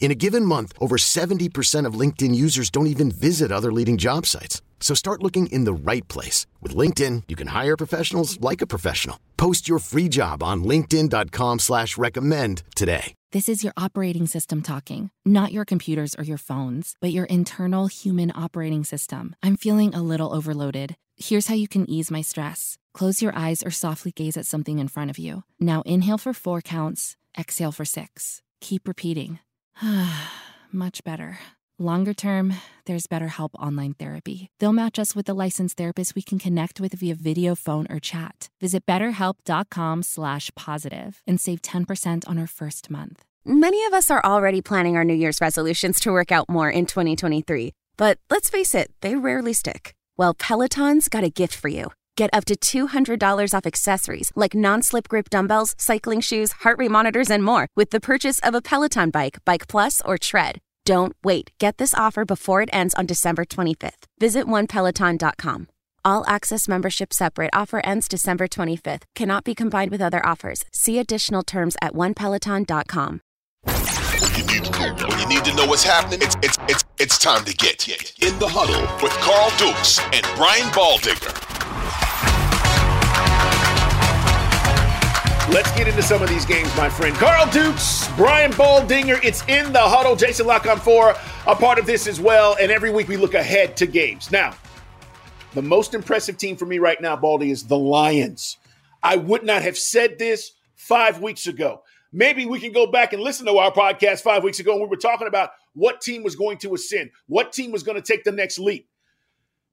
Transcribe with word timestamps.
In 0.00 0.10
a 0.10 0.14
given 0.14 0.44
month, 0.44 0.72
over 0.80 0.96
70% 0.96 1.84
of 1.84 1.98
LinkedIn 2.00 2.34
users 2.34 2.70
don't 2.70 2.86
even 2.86 3.10
visit 3.10 3.52
other 3.52 3.72
leading 3.72 3.98
job 3.98 4.24
sites. 4.24 4.62
So 4.80 4.94
start 4.94 5.22
looking 5.22 5.48
in 5.48 5.64
the 5.64 5.72
right 5.92 6.06
place. 6.08 6.46
With 6.62 6.74
LinkedIn, 6.74 7.24
you 7.28 7.36
can 7.36 7.48
hire 7.48 7.76
professionals 7.76 8.40
like 8.40 8.62
a 8.62 8.66
professional. 8.66 9.18
Post 9.36 9.68
your 9.68 9.80
free 9.80 10.08
job 10.08 10.42
on 10.42 10.64
linkedin.com 10.64 11.58
slash 11.58 11.98
recommend 11.98 12.62
today. 12.74 13.14
This 13.32 13.48
is 13.48 13.62
your 13.62 13.74
operating 13.76 14.26
system 14.26 14.62
talking, 14.62 15.10
not 15.24 15.52
your 15.52 15.66
computers 15.66 16.14
or 16.14 16.24
your 16.24 16.38
phones, 16.38 16.94
but 17.00 17.12
your 17.12 17.26
internal 17.26 17.88
human 17.88 18.32
operating 18.34 18.84
system. 18.84 19.36
I'm 19.42 19.56
feeling 19.56 19.94
a 19.94 20.02
little 20.02 20.34
overloaded. 20.34 20.96
Here's 21.16 21.48
how 21.48 21.54
you 21.54 21.68
can 21.68 21.90
ease 21.90 22.10
my 22.10 22.22
stress. 22.22 22.78
Close 22.94 23.20
your 23.20 23.36
eyes 23.36 23.62
or 23.62 23.70
softly 23.70 24.12
gaze 24.12 24.36
at 24.36 24.46
something 24.46 24.78
in 24.78 24.88
front 24.88 25.10
of 25.10 25.18
you. 25.18 25.42
Now 25.60 25.82
inhale 25.82 26.18
for 26.18 26.32
four 26.32 26.62
counts, 26.62 27.16
exhale 27.36 27.72
for 27.72 27.84
six. 27.84 28.40
Keep 28.60 28.88
repeating. 28.88 29.40
Much 30.72 31.04
better. 31.04 31.38
Longer 31.78 32.12
term, 32.12 32.54
there's 32.86 33.06
BetterHelp 33.06 33.50
Online 33.54 33.94
Therapy. 33.94 34.48
They'll 34.58 34.72
match 34.72 34.98
us 34.98 35.14
with 35.14 35.28
a 35.28 35.34
licensed 35.34 35.76
therapist 35.76 36.16
we 36.16 36.22
can 36.22 36.40
connect 36.40 36.80
with 36.80 36.92
via 36.94 37.14
video, 37.14 37.54
phone, 37.54 37.86
or 37.88 38.00
chat. 38.00 38.48
Visit 38.60 38.84
betterhelp.com 38.86 40.02
slash 40.02 40.50
positive 40.56 41.22
and 41.26 41.40
save 41.40 41.62
10% 41.62 42.28
on 42.28 42.38
our 42.38 42.48
first 42.48 42.90
month. 42.90 43.22
Many 43.44 43.84
of 43.84 43.92
us 43.92 44.10
are 44.10 44.24
already 44.24 44.60
planning 44.60 44.96
our 44.96 45.04
New 45.04 45.14
Year's 45.14 45.40
resolutions 45.40 46.00
to 46.00 46.10
work 46.10 46.32
out 46.32 46.48
more 46.48 46.70
in 46.70 46.86
2023. 46.86 47.72
But 47.96 48.18
let's 48.28 48.50
face 48.50 48.74
it, 48.74 48.90
they 49.00 49.14
rarely 49.14 49.52
stick. 49.52 49.94
Well, 50.16 50.34
Peloton's 50.34 51.08
got 51.08 51.22
a 51.22 51.30
gift 51.30 51.54
for 51.54 51.68
you. 51.68 51.92
Get 52.18 52.30
up 52.32 52.44
to 52.46 52.56
$200 52.56 53.54
off 53.54 53.64
accessories 53.64 54.32
like 54.34 54.52
non 54.52 54.82
slip 54.82 55.08
grip 55.08 55.30
dumbbells, 55.30 55.76
cycling 55.78 56.20
shoes, 56.20 56.50
heart 56.64 56.76
rate 56.76 56.90
monitors, 56.90 57.30
and 57.30 57.44
more 57.44 57.68
with 57.76 57.90
the 57.90 58.00
purchase 58.00 58.40
of 58.40 58.56
a 58.56 58.60
Peloton 58.60 59.10
bike, 59.10 59.38
Bike 59.44 59.68
Plus, 59.68 60.02
or 60.04 60.18
Tread. 60.18 60.58
Don't 60.84 61.14
wait. 61.22 61.52
Get 61.58 61.78
this 61.78 61.94
offer 61.94 62.24
before 62.24 62.60
it 62.60 62.70
ends 62.72 62.92
on 62.94 63.06
December 63.06 63.44
25th. 63.44 64.06
Visit 64.18 64.46
onepeloton.com. 64.46 65.68
All 66.04 66.24
access 66.26 66.66
membership 66.66 67.12
separate 67.12 67.50
offer 67.52 67.80
ends 67.86 68.08
December 68.08 68.48
25th. 68.48 69.02
Cannot 69.14 69.44
be 69.44 69.54
combined 69.54 69.92
with 69.92 70.02
other 70.02 70.24
offers. 70.26 70.64
See 70.72 70.98
additional 70.98 71.44
terms 71.44 71.76
at 71.80 71.92
onepeloton.com. 71.92 73.20
When 73.62 74.34
you 74.34 74.44
need, 74.44 74.66
when 75.06 75.20
you 75.20 75.28
need 75.28 75.44
to 75.44 75.54
know 75.54 75.66
what's 75.66 75.84
happening, 75.84 76.18
it's, 76.22 76.34
it's, 76.42 76.58
it's, 76.68 76.84
it's 76.98 77.18
time 77.18 77.44
to 77.44 77.54
get 77.54 77.86
in 77.88 78.36
the 78.40 78.48
huddle 78.48 78.82
with 79.00 79.12
Carl 79.20 79.52
Dukes 79.56 80.00
and 80.12 80.26
Brian 80.36 80.66
Baldinger. 80.72 81.47
Let's 85.50 85.72
get 85.72 85.88
into 85.88 86.02
some 86.02 86.20
of 86.20 86.28
these 86.28 86.44
games, 86.44 86.68
my 86.76 86.90
friend. 86.90 87.16
Carl 87.16 87.50
Dukes, 87.50 88.06
Brian 88.16 88.52
Baldinger. 88.52 89.18
It's 89.24 89.42
in 89.48 89.72
the 89.72 89.80
huddle. 89.80 90.14
Jason 90.14 90.46
Lock 90.46 90.66
on 90.66 90.78
four, 90.78 91.14
a 91.46 91.56
part 91.56 91.78
of 91.78 91.86
this 91.86 92.06
as 92.06 92.20
well. 92.20 92.54
And 92.60 92.70
every 92.70 92.90
week 92.90 93.08
we 93.08 93.16
look 93.16 93.32
ahead 93.32 93.74
to 93.78 93.86
games. 93.86 94.30
Now, 94.30 94.54
the 95.54 95.62
most 95.62 95.94
impressive 95.94 96.36
team 96.36 96.54
for 96.56 96.66
me 96.66 96.78
right 96.78 97.00
now, 97.00 97.16
Baldy, 97.16 97.50
is 97.50 97.64
the 97.64 97.78
Lions. 97.78 98.58
I 99.02 99.16
would 99.16 99.42
not 99.42 99.62
have 99.62 99.78
said 99.78 100.18
this 100.18 100.52
five 100.74 101.22
weeks 101.22 101.46
ago. 101.46 101.82
Maybe 102.12 102.44
we 102.44 102.60
can 102.60 102.72
go 102.72 102.86
back 102.86 103.14
and 103.14 103.22
listen 103.22 103.46
to 103.46 103.56
our 103.56 103.72
podcast 103.72 104.20
five 104.20 104.44
weeks 104.44 104.60
ago. 104.60 104.72
And 104.72 104.82
we 104.82 104.86
were 104.86 104.96
talking 104.96 105.28
about 105.28 105.52
what 105.72 106.02
team 106.02 106.22
was 106.22 106.36
going 106.36 106.58
to 106.58 106.74
ascend, 106.74 107.10
what 107.26 107.54
team 107.54 107.72
was 107.72 107.82
going 107.82 107.96
to 107.96 108.06
take 108.06 108.22
the 108.22 108.32
next 108.32 108.58
leap. 108.58 108.86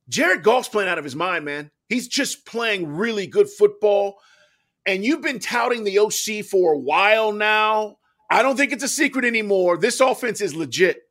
Jared 0.07 0.41
Goff's 0.41 0.69
playing 0.69 0.89
out 0.89 0.99
of 0.99 1.03
his 1.03 1.17
mind, 1.17 1.43
man. 1.43 1.69
He's 1.89 2.07
just 2.07 2.45
playing 2.45 2.95
really 2.95 3.27
good 3.27 3.49
football 3.49 4.19
and 4.85 5.03
you've 5.03 5.21
been 5.21 5.39
touting 5.39 5.83
the 5.83 5.99
OC 5.99 6.45
for 6.45 6.73
a 6.73 6.77
while 6.77 7.31
now. 7.31 7.97
I 8.29 8.41
don't 8.41 8.57
think 8.57 8.71
it's 8.71 8.83
a 8.83 8.87
secret 8.87 9.25
anymore. 9.25 9.77
This 9.77 9.99
offense 9.99 10.41
is 10.41 10.55
legit. 10.55 11.03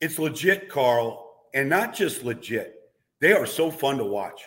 It's 0.00 0.18
legit, 0.18 0.68
Carl, 0.68 1.34
and 1.52 1.68
not 1.68 1.94
just 1.94 2.24
legit. 2.24 2.76
They 3.20 3.32
are 3.32 3.46
so 3.46 3.70
fun 3.70 3.98
to 3.98 4.04
watch. 4.04 4.42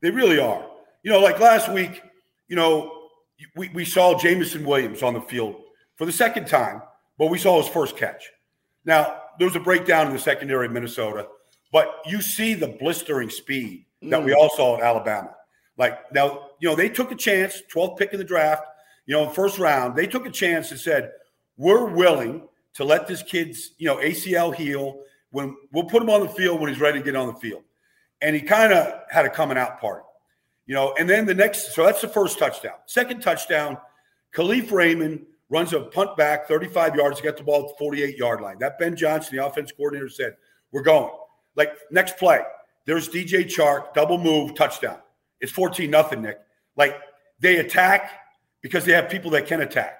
They 0.00 0.10
really 0.10 0.38
are. 0.38 0.66
You 1.02 1.12
know, 1.12 1.20
like 1.20 1.38
last 1.40 1.70
week, 1.70 2.02
you 2.48 2.56
know, 2.56 3.08
we, 3.56 3.68
we 3.70 3.84
saw 3.84 4.18
Jameson 4.18 4.64
Williams 4.64 5.02
on 5.02 5.12
the 5.12 5.20
field 5.20 5.56
for 5.96 6.06
the 6.06 6.12
second 6.12 6.46
time, 6.46 6.80
but 7.18 7.26
we 7.30 7.38
saw 7.38 7.60
his 7.60 7.70
first 7.70 7.96
catch. 7.96 8.30
Now, 8.84 9.20
there 9.38 9.46
was 9.46 9.56
a 9.56 9.60
breakdown 9.60 10.06
in 10.06 10.12
the 10.12 10.18
secondary 10.18 10.66
of 10.66 10.72
Minnesota, 10.72 11.26
but 11.72 12.00
you 12.06 12.22
see 12.22 12.54
the 12.54 12.68
blistering 12.68 13.30
speed 13.30 13.84
that 14.02 14.20
mm. 14.20 14.24
we 14.24 14.34
all 14.34 14.50
saw 14.50 14.76
at 14.76 14.82
Alabama. 14.82 15.34
Like 15.76 16.12
now, 16.12 16.50
you 16.60 16.68
know, 16.68 16.76
they 16.76 16.88
took 16.88 17.10
a 17.10 17.16
chance, 17.16 17.62
12th 17.72 17.98
pick 17.98 18.12
in 18.12 18.18
the 18.18 18.24
draft, 18.24 18.64
you 19.06 19.14
know, 19.14 19.28
first 19.28 19.58
round. 19.58 19.96
They 19.96 20.06
took 20.06 20.26
a 20.26 20.30
chance 20.30 20.70
and 20.70 20.80
said, 20.80 21.12
we're 21.56 21.86
willing 21.86 22.48
to 22.74 22.84
let 22.84 23.06
this 23.06 23.22
kid's, 23.22 23.72
you 23.78 23.86
know, 23.86 23.96
ACL 23.96 24.54
heal 24.54 25.00
when 25.30 25.56
we'll 25.72 25.84
put 25.84 26.02
him 26.02 26.10
on 26.10 26.20
the 26.20 26.28
field 26.28 26.60
when 26.60 26.70
he's 26.70 26.80
ready 26.80 26.98
to 26.98 27.04
get 27.04 27.16
on 27.16 27.26
the 27.26 27.34
field. 27.34 27.62
And 28.20 28.34
he 28.34 28.42
kind 28.42 28.72
of 28.72 29.00
had 29.10 29.24
a 29.24 29.30
coming 29.30 29.58
out 29.58 29.80
party, 29.80 30.04
you 30.66 30.74
know, 30.74 30.94
and 30.98 31.08
then 31.10 31.26
the 31.26 31.34
next, 31.34 31.74
so 31.74 31.84
that's 31.84 32.00
the 32.00 32.08
first 32.08 32.38
touchdown. 32.38 32.74
Second 32.86 33.20
touchdown, 33.20 33.76
Kalif 34.34 34.70
Raymond 34.72 35.26
runs 35.50 35.72
a 35.72 35.80
punt 35.80 36.16
back 36.16 36.48
35 36.48 36.96
yards 36.96 37.18
to 37.18 37.22
get 37.22 37.36
the 37.36 37.42
ball 37.42 37.62
at 37.62 37.68
the 37.68 37.74
48 37.78 38.16
yard 38.16 38.40
line. 38.40 38.58
That 38.58 38.78
Ben 38.78 38.96
Johnson, 38.96 39.36
the 39.36 39.44
offense 39.44 39.72
coordinator, 39.72 40.08
said, 40.08 40.36
We're 40.72 40.82
going. 40.82 41.12
Like 41.56 41.72
next 41.90 42.16
play, 42.16 42.40
there's 42.86 43.08
DJ 43.08 43.44
Chark, 43.44 43.94
double 43.94 44.18
move, 44.18 44.54
touchdown. 44.54 44.98
It's 45.44 45.52
14 45.52 45.90
nothing, 45.90 46.22
Nick. 46.22 46.38
Like 46.74 46.96
they 47.38 47.58
attack 47.58 48.10
because 48.62 48.86
they 48.86 48.92
have 48.92 49.10
people 49.10 49.30
that 49.32 49.46
can 49.46 49.60
attack. 49.60 49.98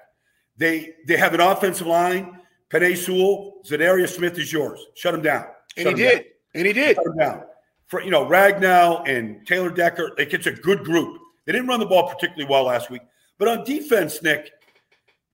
They 0.57 0.95
they 1.07 1.17
have 1.17 1.35
an 1.35 1.39
offensive 1.39 1.85
line. 1.85 2.39
Penei 2.71 2.97
Sewell, 2.97 3.61
Smith 3.63 4.39
is 4.39 4.51
yours. 4.51 4.83
Shut 4.95 5.13
him 5.13 5.21
down. 5.21 5.45
Shut 5.77 5.87
and 5.87 5.97
he 5.97 6.03
did. 6.03 6.17
Down. 6.17 6.23
And 6.55 6.67
he 6.67 6.73
did. 6.73 6.95
Shut 6.95 7.05
him 7.05 7.17
down. 7.17 7.43
For 7.85 8.01
you 8.01 8.09
know, 8.09 8.25
Ragnow 8.25 9.07
and 9.07 9.45
Taylor 9.45 9.69
Decker, 9.69 10.13
like 10.17 10.33
it's 10.33 10.47
a 10.47 10.51
good 10.51 10.83
group. 10.83 11.21
They 11.45 11.51
didn't 11.51 11.67
run 11.67 11.79
the 11.79 11.85
ball 11.85 12.09
particularly 12.09 12.49
well 12.49 12.63
last 12.63 12.89
week. 12.89 13.03
But 13.37 13.47
on 13.47 13.63
defense, 13.65 14.23
Nick, 14.23 14.51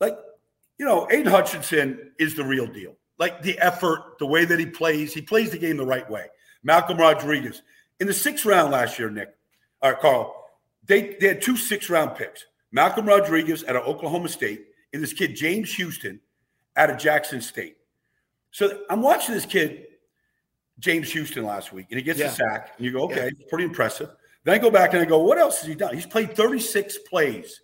like, 0.02 0.18
you 0.78 0.86
know, 0.86 1.08
Aidan 1.10 1.28
Hutchinson 1.28 2.12
is 2.20 2.36
the 2.36 2.44
real 2.44 2.68
deal. 2.68 2.98
Like 3.18 3.42
the 3.44 3.58
effort, 3.60 4.18
the 4.20 4.26
way 4.26 4.44
that 4.44 4.60
he 4.60 4.66
plays, 4.66 5.14
he 5.14 5.22
plays 5.22 5.52
the 5.52 5.58
game 5.58 5.78
the 5.78 5.86
right 5.86 6.10
way. 6.10 6.26
Malcolm 6.64 6.98
Rodriguez. 6.98 7.62
In 8.02 8.08
the 8.08 8.14
sixth 8.14 8.46
round 8.46 8.72
last 8.72 9.00
year, 9.00 9.10
Nick, 9.10 9.30
all 9.82 9.92
right, 9.92 10.00
Carl. 10.00 10.36
They, 10.86 11.16
they 11.20 11.28
had 11.28 11.42
two 11.42 11.58
six 11.58 11.90
round 11.90 12.16
picks 12.16 12.46
Malcolm 12.72 13.06
Rodriguez 13.06 13.64
out 13.68 13.76
of 13.76 13.88
Oklahoma 13.88 14.30
State 14.30 14.66
and 14.94 15.02
this 15.02 15.14
kid, 15.14 15.36
James 15.36 15.74
Houston, 15.76 16.20
out 16.76 16.90
of 16.90 16.98
Jackson 16.98 17.42
State. 17.42 17.78
So 18.52 18.82
I'm 18.90 19.02
watching 19.02 19.34
this 19.34 19.46
kid, 19.46 19.86
James 20.80 21.12
Houston, 21.12 21.46
last 21.46 21.72
week, 21.72 21.88
and 21.90 21.98
he 21.98 22.04
gets 22.04 22.20
yeah. 22.20 22.28
a 22.28 22.32
sack, 22.32 22.74
and 22.78 22.86
you 22.86 22.92
go, 22.92 23.04
okay, 23.06 23.32
yeah. 23.38 23.46
pretty 23.50 23.64
impressive. 23.64 24.10
Then 24.44 24.56
I 24.56 24.58
go 24.58 24.72
back 24.72 24.94
and 24.94 25.02
I 25.02 25.06
go, 25.06 25.20
what 25.20 25.38
else 25.38 25.60
has 25.60 25.68
he 25.68 25.76
done? 25.76 25.94
He's 25.94 26.06
played 26.06 26.36
36 26.36 26.98
plays 27.10 27.62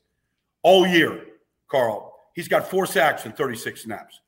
all 0.64 0.86
year, 0.88 1.26
Carl. 1.68 2.14
He's 2.36 2.48
got 2.48 2.70
four 2.70 2.86
sacks 2.86 3.26
and 3.26 3.36
36 3.36 3.84
snaps. 3.84 4.22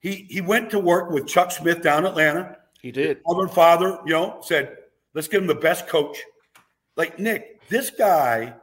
He 0.00 0.26
he 0.28 0.40
went 0.40 0.70
to 0.70 0.80
work 0.80 1.10
with 1.10 1.28
Chuck 1.28 1.52
Smith 1.52 1.82
down 1.82 2.06
Atlanta. 2.06 2.56
He 2.80 2.90
did. 2.90 3.18
His 3.18 3.24
mother 3.26 3.42
and 3.42 3.52
father, 3.52 3.98
you 4.04 4.12
know, 4.12 4.40
said, 4.42 4.76
let's 5.14 5.28
give 5.28 5.42
him 5.42 5.46
the 5.46 5.54
best 5.54 5.86
coach 5.86 6.18
like 6.96 7.18
Nick, 7.18 7.66
this 7.68 7.90
guy, 7.90 8.54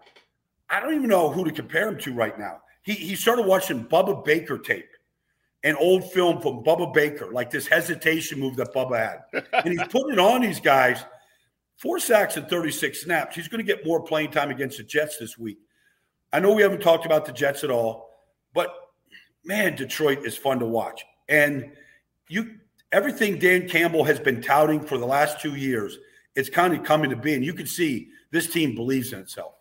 I 0.70 0.80
don't 0.80 0.94
even 0.96 1.10
know 1.10 1.30
who 1.32 1.46
to 1.46 1.52
compare 1.52 1.88
him 1.88 1.98
to 2.00 2.14
right 2.14 2.38
now. 2.38 2.62
He 2.82 2.94
he 2.94 3.16
started 3.16 3.46
watching 3.46 3.86
Bubba 3.86 4.24
Baker 4.24 4.58
tape, 4.58 4.90
an 5.64 5.76
old 5.76 6.12
film 6.12 6.42
from 6.42 6.64
Bubba 6.64 6.94
Baker, 6.94 7.32
like 7.32 7.50
this 7.50 7.68
hesitation 7.68 8.40
move 8.40 8.56
that 8.58 8.74
Bubba 8.74 8.98
had, 8.98 9.46
and 9.66 9.74
he's 9.74 9.88
putting 9.88 10.14
it 10.14 10.20
on 10.20 10.42
these 10.42 10.60
guys. 10.60 11.04
Four 11.78 12.00
sacks 12.00 12.36
and 12.36 12.46
36 12.50 13.04
snaps. 13.04 13.38
He's 13.38 13.48
going 13.48 13.66
to 13.66 13.76
get 13.76 13.86
more 13.86 14.02
playing 14.04 14.32
time 14.32 14.50
against 14.50 14.78
the 14.78 14.84
Jets 14.84 15.18
this 15.18 15.38
week. 15.38 15.60
I 16.34 16.42
know 16.42 16.54
we 16.54 16.62
haven't 16.62 16.82
talked 16.82 17.06
about 17.06 17.26
the 17.26 17.32
Jets 17.32 17.64
at 17.64 17.72
all, 17.72 18.10
but 18.54 18.70
man, 19.46 19.78
Detroit 19.78 20.26
is 20.26 20.36
fun 20.36 20.60
to 20.60 20.66
watch. 20.66 21.06
And 21.30 21.72
you 22.28 22.56
everything 22.92 23.40
Dan 23.40 23.68
Campbell 23.68 24.04
has 24.04 24.20
been 24.20 24.42
touting 24.42 24.82
for 24.82 24.98
the 24.98 25.06
last 25.06 25.40
two 25.40 25.56
years, 25.56 25.98
it's 26.36 26.50
kind 26.50 26.74
of 26.74 26.84
coming 26.84 27.10
to 27.10 27.16
be. 27.16 27.34
And 27.34 27.44
you 27.44 27.54
can 27.54 27.68
see 27.68 28.10
this 28.32 28.52
team 28.52 28.76
believes 28.76 29.14
in 29.14 29.20
itself. 29.20 29.56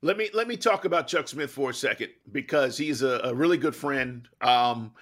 Let 0.00 0.16
me 0.16 0.30
let 0.34 0.48
me 0.48 0.56
talk 0.56 0.84
about 0.84 1.06
Chuck 1.06 1.28
Smith 1.28 1.50
for 1.50 1.70
a 1.70 1.74
second 1.74 2.10
because 2.32 2.76
he's 2.76 3.02
a, 3.02 3.20
a 3.24 3.34
really 3.34 3.56
good 3.56 3.76
friend. 3.76 4.28
Um, 4.40 4.92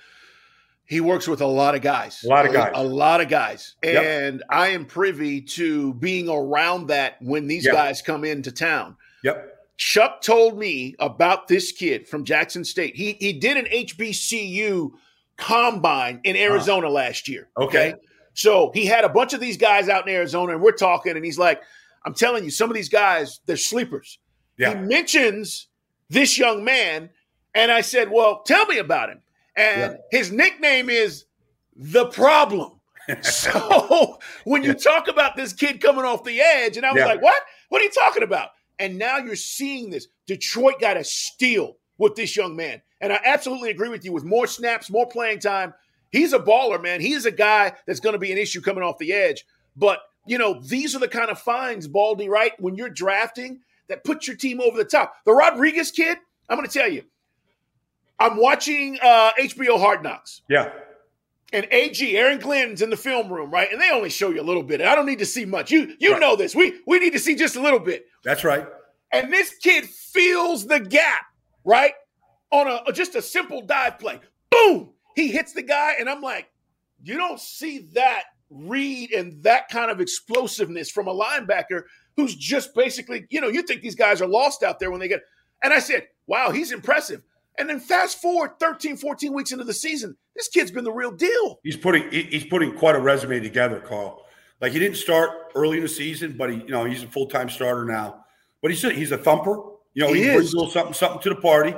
he 0.84 1.00
works 1.00 1.26
with 1.26 1.40
a 1.40 1.46
lot 1.46 1.74
of 1.74 1.80
guys, 1.80 2.22
a 2.24 2.28
lot 2.28 2.46
of 2.46 2.52
guys, 2.52 2.72
a, 2.74 2.80
a 2.80 2.82
lot 2.82 3.20
of 3.20 3.28
guys, 3.28 3.76
and 3.82 4.38
yep. 4.40 4.46
I 4.50 4.68
am 4.68 4.84
privy 4.84 5.40
to 5.40 5.94
being 5.94 6.28
around 6.28 6.88
that 6.88 7.16
when 7.22 7.46
these 7.46 7.64
yep. 7.64 7.74
guys 7.74 8.02
come 8.02 8.24
into 8.24 8.52
town. 8.52 8.96
Yep. 9.24 9.56
Chuck 9.78 10.20
told 10.20 10.58
me 10.58 10.94
about 10.98 11.48
this 11.48 11.72
kid 11.72 12.06
from 12.06 12.24
Jackson 12.24 12.64
State. 12.64 12.94
He 12.94 13.12
he 13.14 13.32
did 13.32 13.56
an 13.56 13.64
HBCU 13.66 14.90
combine 15.38 16.20
in 16.24 16.36
Arizona 16.36 16.88
uh, 16.88 16.90
last 16.90 17.26
year. 17.26 17.48
Okay? 17.56 17.92
okay. 17.92 18.00
So 18.34 18.70
he 18.74 18.84
had 18.84 19.04
a 19.04 19.08
bunch 19.08 19.32
of 19.32 19.40
these 19.40 19.56
guys 19.56 19.88
out 19.88 20.06
in 20.06 20.14
Arizona, 20.14 20.52
and 20.52 20.62
we're 20.62 20.72
talking, 20.72 21.16
and 21.16 21.24
he's 21.24 21.38
like, 21.38 21.62
I'm 22.04 22.14
telling 22.14 22.44
you, 22.44 22.50
some 22.50 22.70
of 22.70 22.76
these 22.76 22.88
guys, 22.88 23.40
they're 23.46 23.56
sleepers. 23.56 24.18
Yeah. 24.56 24.74
He 24.74 24.80
mentions 24.80 25.68
this 26.08 26.38
young 26.38 26.64
man, 26.64 27.10
and 27.54 27.70
I 27.70 27.80
said, 27.80 28.10
Well, 28.10 28.42
tell 28.42 28.66
me 28.66 28.78
about 28.78 29.10
him. 29.10 29.22
And 29.56 29.92
yeah. 29.92 30.18
his 30.18 30.32
nickname 30.32 30.90
is 30.90 31.24
the 31.76 32.06
problem. 32.06 32.80
so 33.22 34.18
when 34.44 34.62
you 34.62 34.74
talk 34.74 35.08
about 35.08 35.36
this 35.36 35.52
kid 35.52 35.80
coming 35.80 36.04
off 36.04 36.24
the 36.24 36.40
edge, 36.40 36.76
and 36.76 36.86
I 36.86 36.92
was 36.92 37.00
yeah. 37.00 37.06
like, 37.06 37.22
What? 37.22 37.42
What 37.68 37.80
are 37.80 37.84
you 37.84 37.90
talking 37.90 38.22
about? 38.22 38.50
And 38.78 38.98
now 38.98 39.18
you're 39.18 39.36
seeing 39.36 39.90
this. 39.90 40.08
Detroit 40.26 40.80
got 40.80 40.96
a 40.96 41.04
steal 41.04 41.76
with 41.98 42.16
this 42.16 42.34
young 42.34 42.56
man. 42.56 42.80
And 43.00 43.12
I 43.12 43.20
absolutely 43.24 43.70
agree 43.70 43.90
with 43.90 44.04
you 44.04 44.12
with 44.12 44.24
more 44.24 44.46
snaps, 44.46 44.90
more 44.90 45.06
playing 45.06 45.40
time. 45.40 45.74
He's 46.10 46.32
a 46.32 46.38
baller, 46.38 46.82
man. 46.82 47.00
He 47.00 47.12
is 47.12 47.26
a 47.26 47.30
guy 47.30 47.72
that's 47.86 48.00
going 48.00 48.14
to 48.14 48.18
be 48.18 48.32
an 48.32 48.38
issue 48.38 48.60
coming 48.60 48.82
off 48.82 48.98
the 48.98 49.12
edge. 49.12 49.44
But, 49.76 50.00
you 50.26 50.38
know, 50.38 50.60
these 50.60 50.94
are 50.94 50.98
the 50.98 51.08
kind 51.08 51.30
of 51.30 51.38
finds, 51.38 51.88
Baldy, 51.88 52.28
right? 52.28 52.52
When 52.60 52.76
you're 52.76 52.90
drafting 52.90 53.60
that 53.88 54.04
puts 54.04 54.26
your 54.26 54.36
team 54.36 54.60
over 54.60 54.78
the 54.78 54.84
top. 54.84 55.14
The 55.24 55.32
Rodriguez 55.32 55.90
kid, 55.90 56.16
I'm 56.48 56.56
going 56.56 56.68
to 56.68 56.78
tell 56.78 56.90
you, 56.90 57.04
I'm 58.18 58.36
watching 58.36 58.98
uh, 59.02 59.32
HBO 59.38 59.78
Hard 59.78 60.02
Knocks. 60.02 60.42
Yeah. 60.48 60.70
And 61.52 61.66
AG, 61.72 62.16
Aaron 62.16 62.38
Glenn's 62.38 62.80
in 62.80 62.90
the 62.90 62.96
film 62.96 63.32
room, 63.32 63.50
right? 63.50 63.70
And 63.72 63.80
they 63.80 63.90
only 63.90 64.10
show 64.10 64.30
you 64.30 64.40
a 64.40 64.44
little 64.44 64.62
bit. 64.62 64.80
I 64.80 64.94
don't 64.94 65.06
need 65.06 65.18
to 65.18 65.26
see 65.26 65.44
much. 65.44 65.72
You 65.72 65.96
you 65.98 66.12
right. 66.12 66.20
know 66.20 66.36
this. 66.36 66.54
We 66.54 66.78
we 66.86 67.00
need 67.00 67.12
to 67.14 67.18
see 67.18 67.34
just 67.34 67.56
a 67.56 67.60
little 67.60 67.80
bit. 67.80 68.06
That's 68.22 68.44
right. 68.44 68.68
And 69.12 69.32
this 69.32 69.52
kid 69.56 69.86
fills 69.86 70.68
the 70.68 70.78
gap, 70.78 71.22
right? 71.64 71.94
On 72.52 72.68
a 72.68 72.92
just 72.92 73.16
a 73.16 73.22
simple 73.22 73.62
dive 73.62 73.98
play. 73.98 74.20
Boom! 74.48 74.90
He 75.16 75.26
hits 75.32 75.52
the 75.52 75.62
guy, 75.62 75.94
and 75.98 76.08
I'm 76.08 76.22
like, 76.22 76.48
you 77.02 77.16
don't 77.16 77.40
see 77.40 77.88
that 77.94 78.24
read 78.50 79.12
and 79.12 79.42
that 79.42 79.68
kind 79.68 79.90
of 79.90 80.00
explosiveness 80.00 80.90
from 80.90 81.08
a 81.08 81.14
linebacker 81.14 81.84
who's 82.16 82.34
just 82.34 82.74
basically, 82.74 83.26
you 83.30 83.40
know, 83.40 83.48
you 83.48 83.62
think 83.62 83.80
these 83.80 83.94
guys 83.94 84.20
are 84.20 84.28
lost 84.28 84.62
out 84.62 84.78
there 84.78 84.90
when 84.90 85.00
they 85.00 85.08
get. 85.08 85.22
And 85.62 85.72
I 85.72 85.78
said, 85.78 86.08
wow, 86.26 86.50
he's 86.50 86.72
impressive. 86.72 87.22
And 87.58 87.68
then 87.68 87.80
fast 87.80 88.20
forward 88.20 88.52
13, 88.58 88.96
14 88.96 89.32
weeks 89.32 89.52
into 89.52 89.64
the 89.64 89.74
season, 89.74 90.16
this 90.34 90.48
kid's 90.48 90.70
been 90.70 90.84
the 90.84 90.92
real 90.92 91.12
deal. 91.12 91.60
He's 91.62 91.76
putting 91.76 92.10
he's 92.10 92.44
putting 92.44 92.76
quite 92.76 92.94
a 92.94 93.00
resume 93.00 93.40
together, 93.40 93.80
Carl. 93.80 94.24
Like 94.60 94.72
he 94.72 94.78
didn't 94.78 94.96
start 94.96 95.30
early 95.54 95.76
in 95.76 95.82
the 95.82 95.88
season, 95.88 96.36
but 96.38 96.50
he, 96.50 96.58
you 96.58 96.68
know, 96.68 96.84
he's 96.84 97.02
a 97.02 97.06
full 97.06 97.26
time 97.26 97.48
starter 97.48 97.84
now. 97.84 98.24
But 98.62 98.70
he's 98.70 98.84
a, 98.84 98.90
he's 98.90 99.12
a 99.12 99.18
thumper. 99.18 99.56
You 99.94 100.04
know, 100.04 100.12
he, 100.12 100.22
he 100.22 100.32
brings 100.32 100.52
a 100.52 100.56
little 100.56 100.70
something 100.70 100.94
something 100.94 101.20
to 101.22 101.28
the 101.30 101.36
party. 101.36 101.74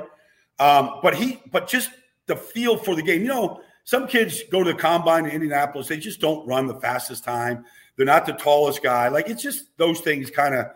Um, 0.59 0.99
but 1.01 1.15
he, 1.15 1.41
but 1.51 1.67
just 1.67 1.89
the 2.27 2.35
feel 2.35 2.77
for 2.77 2.95
the 2.95 3.01
game. 3.01 3.21
You 3.21 3.29
know, 3.29 3.61
some 3.83 4.07
kids 4.07 4.43
go 4.51 4.63
to 4.63 4.71
the 4.71 4.77
combine 4.77 5.25
in 5.25 5.31
Indianapolis, 5.31 5.87
they 5.87 5.97
just 5.97 6.21
don't 6.21 6.47
run 6.47 6.67
the 6.67 6.79
fastest 6.79 7.23
time. 7.23 7.65
They're 7.95 8.05
not 8.05 8.25
the 8.25 8.33
tallest 8.33 8.81
guy. 8.81 9.09
Like 9.09 9.29
it's 9.29 9.43
just 9.43 9.75
those 9.77 9.99
things 9.99 10.29
kind 10.29 10.55
of, 10.55 10.67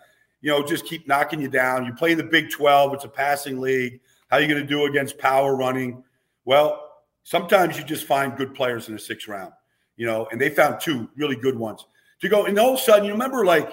you 0.41 0.51
know, 0.51 0.63
just 0.63 0.85
keep 0.85 1.07
knocking 1.07 1.41
you 1.41 1.47
down. 1.47 1.85
You 1.85 1.93
play 1.93 2.11
in 2.11 2.17
the 2.17 2.23
Big 2.23 2.51
12, 2.51 2.93
it's 2.93 3.05
a 3.05 3.09
passing 3.09 3.59
league. 3.59 3.99
How 4.29 4.37
are 4.37 4.41
you 4.41 4.47
going 4.47 4.61
to 4.61 4.67
do 4.67 4.85
against 4.85 5.17
power 5.17 5.55
running? 5.55 6.03
Well, 6.45 6.83
sometimes 7.23 7.77
you 7.77 7.83
just 7.83 8.05
find 8.05 8.35
good 8.35 8.53
players 8.53 8.87
in 8.87 8.93
the 8.93 8.99
sixth 8.99 9.27
round, 9.27 9.53
you 9.95 10.05
know, 10.05 10.27
and 10.31 10.39
they 10.39 10.49
found 10.49 10.79
two 10.79 11.09
really 11.15 11.35
good 11.35 11.57
ones 11.57 11.85
to 12.21 12.29
go. 12.29 12.45
And 12.45 12.57
all 12.59 12.73
of 12.73 12.79
a 12.79 12.81
sudden, 12.81 13.05
you 13.05 13.11
remember 13.11 13.45
like, 13.45 13.69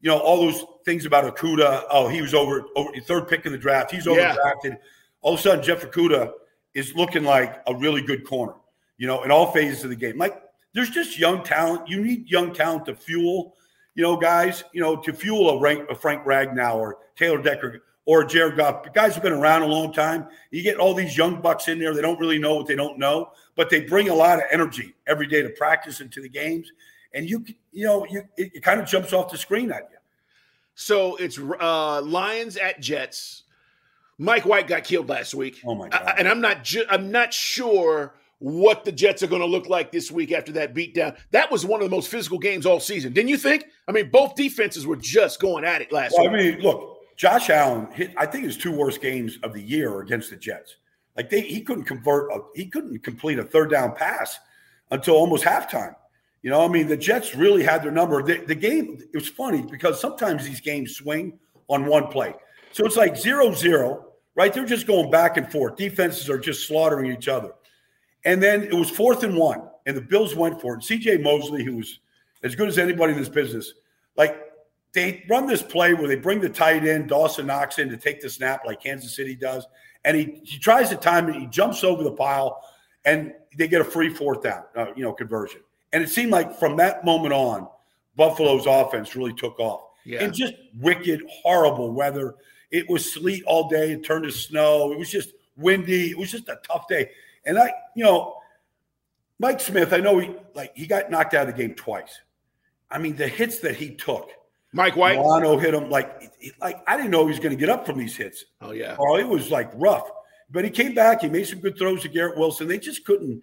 you 0.00 0.10
know, 0.10 0.18
all 0.18 0.38
those 0.38 0.64
things 0.84 1.04
about 1.04 1.24
Okudah. 1.36 1.84
Oh, 1.90 2.08
he 2.08 2.22
was 2.22 2.34
over, 2.34 2.64
over 2.76 2.90
third 3.00 3.28
pick 3.28 3.44
in 3.46 3.52
the 3.52 3.58
draft. 3.58 3.90
He's 3.90 4.06
overdrafted. 4.06 4.64
Yeah. 4.64 4.74
All 5.20 5.34
of 5.34 5.40
a 5.40 5.42
sudden, 5.42 5.62
Jeff 5.62 5.82
Okudah 5.82 6.32
is 6.74 6.94
looking 6.94 7.24
like 7.24 7.62
a 7.66 7.74
really 7.74 8.00
good 8.00 8.26
corner, 8.26 8.54
you 9.00 9.06
know, 9.06 9.22
in 9.22 9.30
all 9.30 9.50
phases 9.50 9.82
of 9.82 9.88
the 9.88 9.96
game. 9.96 10.18
Like 10.18 10.42
there's 10.74 10.90
just 10.90 11.18
young 11.18 11.42
talent. 11.42 11.88
You 11.88 12.04
need 12.04 12.30
young 12.30 12.52
talent 12.52 12.84
to 12.84 12.94
fuel, 12.94 13.56
you 13.94 14.02
know, 14.02 14.14
guys, 14.14 14.62
you 14.74 14.82
know, 14.82 14.94
to 14.94 15.12
fuel 15.14 15.48
a, 15.48 15.58
rank, 15.58 15.88
a 15.88 15.94
Frank 15.94 16.22
Ragnow 16.26 16.76
or 16.76 16.98
Taylor 17.16 17.40
Decker 17.40 17.82
or 18.04 18.24
Jared 18.24 18.58
Goff. 18.58 18.82
The 18.82 18.90
guys 18.90 19.14
have 19.14 19.22
been 19.22 19.32
around 19.32 19.62
a 19.62 19.66
long 19.66 19.90
time. 19.90 20.26
You 20.50 20.62
get 20.62 20.76
all 20.76 20.92
these 20.92 21.16
young 21.16 21.40
bucks 21.40 21.66
in 21.68 21.78
there. 21.78 21.94
They 21.94 22.02
don't 22.02 22.20
really 22.20 22.38
know 22.38 22.56
what 22.56 22.66
they 22.66 22.76
don't 22.76 22.98
know, 22.98 23.32
but 23.56 23.70
they 23.70 23.80
bring 23.80 24.10
a 24.10 24.14
lot 24.14 24.38
of 24.38 24.44
energy 24.52 24.94
every 25.06 25.26
day 25.26 25.40
to 25.40 25.48
practice 25.48 26.00
and 26.00 26.12
to 26.12 26.20
the 26.20 26.28
games. 26.28 26.70
And 27.14 27.28
you, 27.28 27.42
you 27.72 27.86
know, 27.86 28.04
you 28.04 28.22
it, 28.36 28.56
it 28.56 28.62
kind 28.62 28.80
of 28.80 28.86
jumps 28.86 29.14
off 29.14 29.32
the 29.32 29.38
screen 29.38 29.72
at 29.72 29.88
you. 29.90 29.98
So 30.74 31.16
it's 31.16 31.38
uh, 31.38 32.02
Lions 32.02 32.58
at 32.58 32.82
Jets. 32.82 33.44
Mike 34.18 34.44
White 34.44 34.66
got 34.66 34.84
killed 34.84 35.08
last 35.08 35.34
week. 35.34 35.62
Oh 35.64 35.74
my 35.74 35.88
god! 35.88 36.02
I, 36.06 36.10
and 36.18 36.28
I'm 36.28 36.42
not 36.42 36.62
ju- 36.62 36.84
I'm 36.90 37.10
not 37.10 37.32
sure 37.32 38.14
what 38.40 38.84
the 38.84 38.92
Jets 38.92 39.22
are 39.22 39.26
going 39.26 39.42
to 39.42 39.46
look 39.46 39.68
like 39.68 39.92
this 39.92 40.10
week 40.10 40.32
after 40.32 40.50
that 40.52 40.74
beatdown. 40.74 41.16
That 41.30 41.50
was 41.50 41.64
one 41.64 41.80
of 41.80 41.88
the 41.88 41.94
most 41.94 42.08
physical 42.08 42.38
games 42.38 42.66
all 42.66 42.80
season, 42.80 43.12
didn't 43.12 43.28
you 43.28 43.36
think? 43.36 43.66
I 43.86 43.92
mean, 43.92 44.10
both 44.10 44.34
defenses 44.34 44.86
were 44.86 44.96
just 44.96 45.40
going 45.40 45.64
at 45.64 45.82
it 45.82 45.92
last 45.92 46.14
well, 46.16 46.30
week. 46.30 46.40
I 46.40 46.44
mean, 46.44 46.60
look, 46.60 46.98
Josh 47.16 47.50
Allen 47.50 47.88
hit. 47.92 48.12
I 48.16 48.26
think 48.26 48.44
his 48.44 48.56
two 48.56 48.72
worst 48.72 49.00
games 49.00 49.38
of 49.42 49.52
the 49.52 49.62
year 49.62 50.00
against 50.00 50.30
the 50.30 50.36
Jets. 50.36 50.76
Like 51.16 51.30
they, 51.30 51.42
he 51.42 51.60
couldn't 51.60 51.84
convert. 51.84 52.32
A, 52.32 52.40
he 52.54 52.66
couldn't 52.66 52.98
complete 53.04 53.38
a 53.38 53.44
third 53.44 53.70
down 53.70 53.94
pass 53.94 54.38
until 54.90 55.14
almost 55.14 55.44
halftime. 55.44 55.94
You 56.42 56.50
know, 56.50 56.64
I 56.64 56.68
mean, 56.68 56.88
the 56.88 56.96
Jets 56.96 57.34
really 57.34 57.62
had 57.62 57.82
their 57.82 57.92
number. 57.92 58.22
The, 58.22 58.44
the 58.46 58.54
game. 58.54 58.98
It 59.00 59.16
was 59.16 59.28
funny 59.28 59.62
because 59.62 60.00
sometimes 60.00 60.46
these 60.46 60.60
games 60.60 60.96
swing 60.96 61.38
on 61.68 61.84
one 61.86 62.08
play. 62.08 62.34
So 62.72 62.86
it's 62.86 62.96
like 62.96 63.16
zero 63.16 63.52
zero 63.52 64.10
right? 64.34 64.52
They're 64.52 64.64
just 64.64 64.86
going 64.86 65.10
back 65.10 65.36
and 65.36 65.50
forth. 65.50 65.76
Defenses 65.76 66.30
are 66.30 66.38
just 66.38 66.66
slaughtering 66.66 67.12
each 67.12 67.28
other. 67.28 67.52
And 68.24 68.42
then 68.42 68.64
it 68.64 68.74
was 68.74 68.90
fourth 68.90 69.22
and 69.22 69.36
one, 69.36 69.62
and 69.86 69.96
the 69.96 70.02
Bills 70.02 70.34
went 70.34 70.60
for 70.60 70.74
it. 70.74 70.80
CJ 70.80 71.22
Mosley, 71.22 71.64
who 71.64 71.76
was 71.76 72.00
as 72.42 72.54
good 72.54 72.68
as 72.68 72.78
anybody 72.78 73.12
in 73.12 73.18
this 73.18 73.28
business, 73.28 73.74
like 74.16 74.36
they 74.92 75.24
run 75.28 75.46
this 75.46 75.62
play 75.62 75.94
where 75.94 76.08
they 76.08 76.16
bring 76.16 76.40
the 76.40 76.48
tight 76.48 76.86
end, 76.86 77.08
Dawson 77.08 77.46
Knox 77.46 77.78
in 77.78 77.88
to 77.88 77.96
take 77.96 78.20
the 78.20 78.28
snap 78.28 78.62
like 78.66 78.82
Kansas 78.82 79.14
City 79.14 79.36
does. 79.36 79.66
And 80.04 80.16
he, 80.16 80.40
he 80.44 80.58
tries 80.58 80.88
to 80.90 80.96
time 80.96 81.28
it, 81.28 81.36
he 81.36 81.46
jumps 81.46 81.84
over 81.84 82.02
the 82.02 82.12
pile, 82.12 82.62
and 83.04 83.32
they 83.56 83.68
get 83.68 83.80
a 83.80 83.84
free 83.84 84.08
fourth 84.08 84.42
down, 84.42 84.64
uh, 84.76 84.86
you 84.96 85.02
know, 85.02 85.12
conversion. 85.12 85.60
And 85.92 86.02
it 86.02 86.08
seemed 86.08 86.30
like 86.30 86.58
from 86.58 86.76
that 86.76 87.04
moment 87.04 87.32
on, 87.32 87.68
Buffalo's 88.16 88.66
offense 88.66 89.14
really 89.14 89.32
took 89.32 89.58
off. 89.58 89.82
Yeah. 90.04 90.24
And 90.24 90.32
just 90.32 90.54
wicked, 90.78 91.22
horrible 91.42 91.92
weather. 91.92 92.34
It 92.70 92.88
was 92.88 93.12
sleet 93.12 93.44
all 93.46 93.68
day. 93.68 93.92
It 93.92 94.04
turned 94.04 94.24
to 94.24 94.32
snow. 94.32 94.92
It 94.92 94.98
was 94.98 95.10
just 95.10 95.32
windy. 95.56 96.10
It 96.10 96.18
was 96.18 96.30
just 96.30 96.48
a 96.48 96.58
tough 96.66 96.88
day. 96.88 97.10
And 97.50 97.58
I, 97.58 97.72
you 97.96 98.04
know, 98.04 98.36
Mike 99.40 99.58
Smith, 99.58 99.92
I 99.92 99.96
know 99.96 100.20
he 100.20 100.32
like 100.54 100.70
he 100.76 100.86
got 100.86 101.10
knocked 101.10 101.34
out 101.34 101.48
of 101.48 101.56
the 101.56 101.60
game 101.60 101.74
twice. 101.74 102.20
I 102.88 102.98
mean, 102.98 103.16
the 103.16 103.26
hits 103.26 103.58
that 103.58 103.74
he 103.74 103.90
took. 103.90 104.30
Mike 104.72 104.94
White. 104.94 105.16
Milano 105.18 105.58
hit 105.58 105.74
him 105.74 105.90
like 105.90 106.32
like 106.60 106.80
I 106.86 106.96
didn't 106.96 107.10
know 107.10 107.24
he 107.24 107.30
was 107.30 107.40
going 107.40 107.50
to 107.50 107.56
get 107.56 107.68
up 107.68 107.84
from 107.84 107.98
these 107.98 108.16
hits. 108.16 108.44
Oh 108.60 108.70
yeah. 108.70 108.94
Oh, 109.00 109.16
it 109.16 109.26
was 109.26 109.50
like 109.50 109.68
rough. 109.74 110.08
But 110.48 110.64
he 110.64 110.70
came 110.70 110.94
back. 110.94 111.22
He 111.22 111.28
made 111.28 111.48
some 111.48 111.58
good 111.58 111.76
throws 111.76 112.02
to 112.02 112.08
Garrett 112.08 112.38
Wilson. 112.38 112.68
They 112.68 112.78
just 112.78 113.04
couldn't, 113.04 113.30
you 113.30 113.42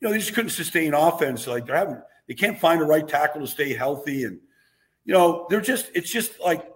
know, 0.00 0.10
they 0.10 0.18
just 0.18 0.34
couldn't 0.34 0.50
sustain 0.50 0.92
offense. 0.92 1.46
Like 1.46 1.64
they're 1.64 1.76
having, 1.76 2.02
they 2.26 2.34
can't 2.34 2.58
find 2.58 2.80
the 2.80 2.86
right 2.86 3.06
tackle 3.06 3.40
to 3.40 3.46
stay 3.46 3.72
healthy, 3.72 4.24
and 4.24 4.40
you 5.04 5.14
know, 5.14 5.46
they're 5.48 5.60
just. 5.60 5.92
It's 5.94 6.10
just 6.10 6.40
like 6.40 6.68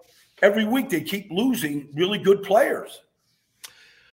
every 0.43 0.65
week 0.65 0.91
they 0.91 1.01
keep 1.01 1.29
losing 1.33 1.89
really 1.95 2.19
good 2.19 2.45
players. 2.45 3.01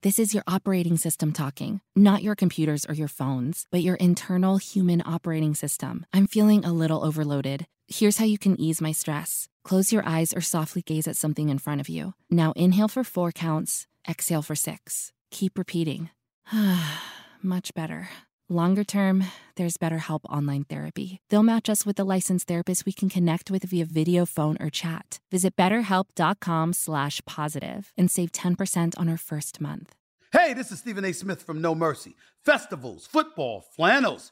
This 0.03 0.19
is 0.19 0.33
your 0.33 0.43
operating 0.47 0.97
system 0.97 1.31
talking, 1.31 1.79
not 1.95 2.23
your 2.23 2.35
computers 2.35 2.85
or 2.85 2.93
your 2.93 3.07
phones, 3.07 3.67
but 3.71 3.83
your 3.83 3.95
internal 3.95 4.57
human 4.57 5.01
operating 5.05 5.55
system. 5.55 6.05
I'm 6.11 6.27
feeling 6.27 6.65
a 6.65 6.73
little 6.73 7.05
overloaded. 7.05 7.65
Here's 7.87 8.17
how 8.17 8.25
you 8.25 8.37
can 8.37 8.59
ease 8.59 8.81
my 8.81 8.91
stress. 8.91 9.47
Close 9.63 9.93
your 9.93 10.05
eyes 10.05 10.33
or 10.33 10.41
softly 10.41 10.81
gaze 10.81 11.07
at 11.07 11.15
something 11.15 11.47
in 11.47 11.57
front 11.57 11.79
of 11.79 11.87
you. 11.87 12.15
Now 12.29 12.51
inhale 12.57 12.89
for 12.89 13.05
four 13.05 13.31
counts, 13.31 13.87
exhale 14.05 14.41
for 14.41 14.55
six. 14.55 15.13
Keep 15.31 15.57
repeating. 15.57 16.09
Much 17.41 17.73
better. 17.73 18.09
Longer 18.49 18.83
term, 18.83 19.23
there's 19.55 19.77
BetterHelp 19.77 20.25
Online 20.25 20.65
Therapy. 20.65 21.19
They'll 21.29 21.43
match 21.43 21.69
us 21.69 21.85
with 21.85 21.97
a 21.97 22.03
licensed 22.03 22.45
therapist 22.45 22.85
we 22.85 22.91
can 22.91 23.07
connect 23.07 23.49
with 23.49 23.63
via 23.63 23.85
video, 23.85 24.25
phone, 24.25 24.57
or 24.59 24.69
chat. 24.69 25.19
Visit 25.31 25.55
betterhelp.com 25.55 26.73
slash 26.73 27.21
positive 27.25 27.93
and 27.97 28.11
save 28.11 28.33
10% 28.33 28.99
on 28.99 29.07
our 29.07 29.17
first 29.17 29.61
month. 29.61 29.95
Hey, 30.33 30.53
this 30.53 30.73
is 30.73 30.79
Stephen 30.79 31.05
A. 31.05 31.13
Smith 31.13 31.41
from 31.41 31.61
No 31.61 31.73
Mercy. 31.73 32.17
Festivals, 32.43 33.07
football, 33.07 33.61
flannels. 33.61 34.31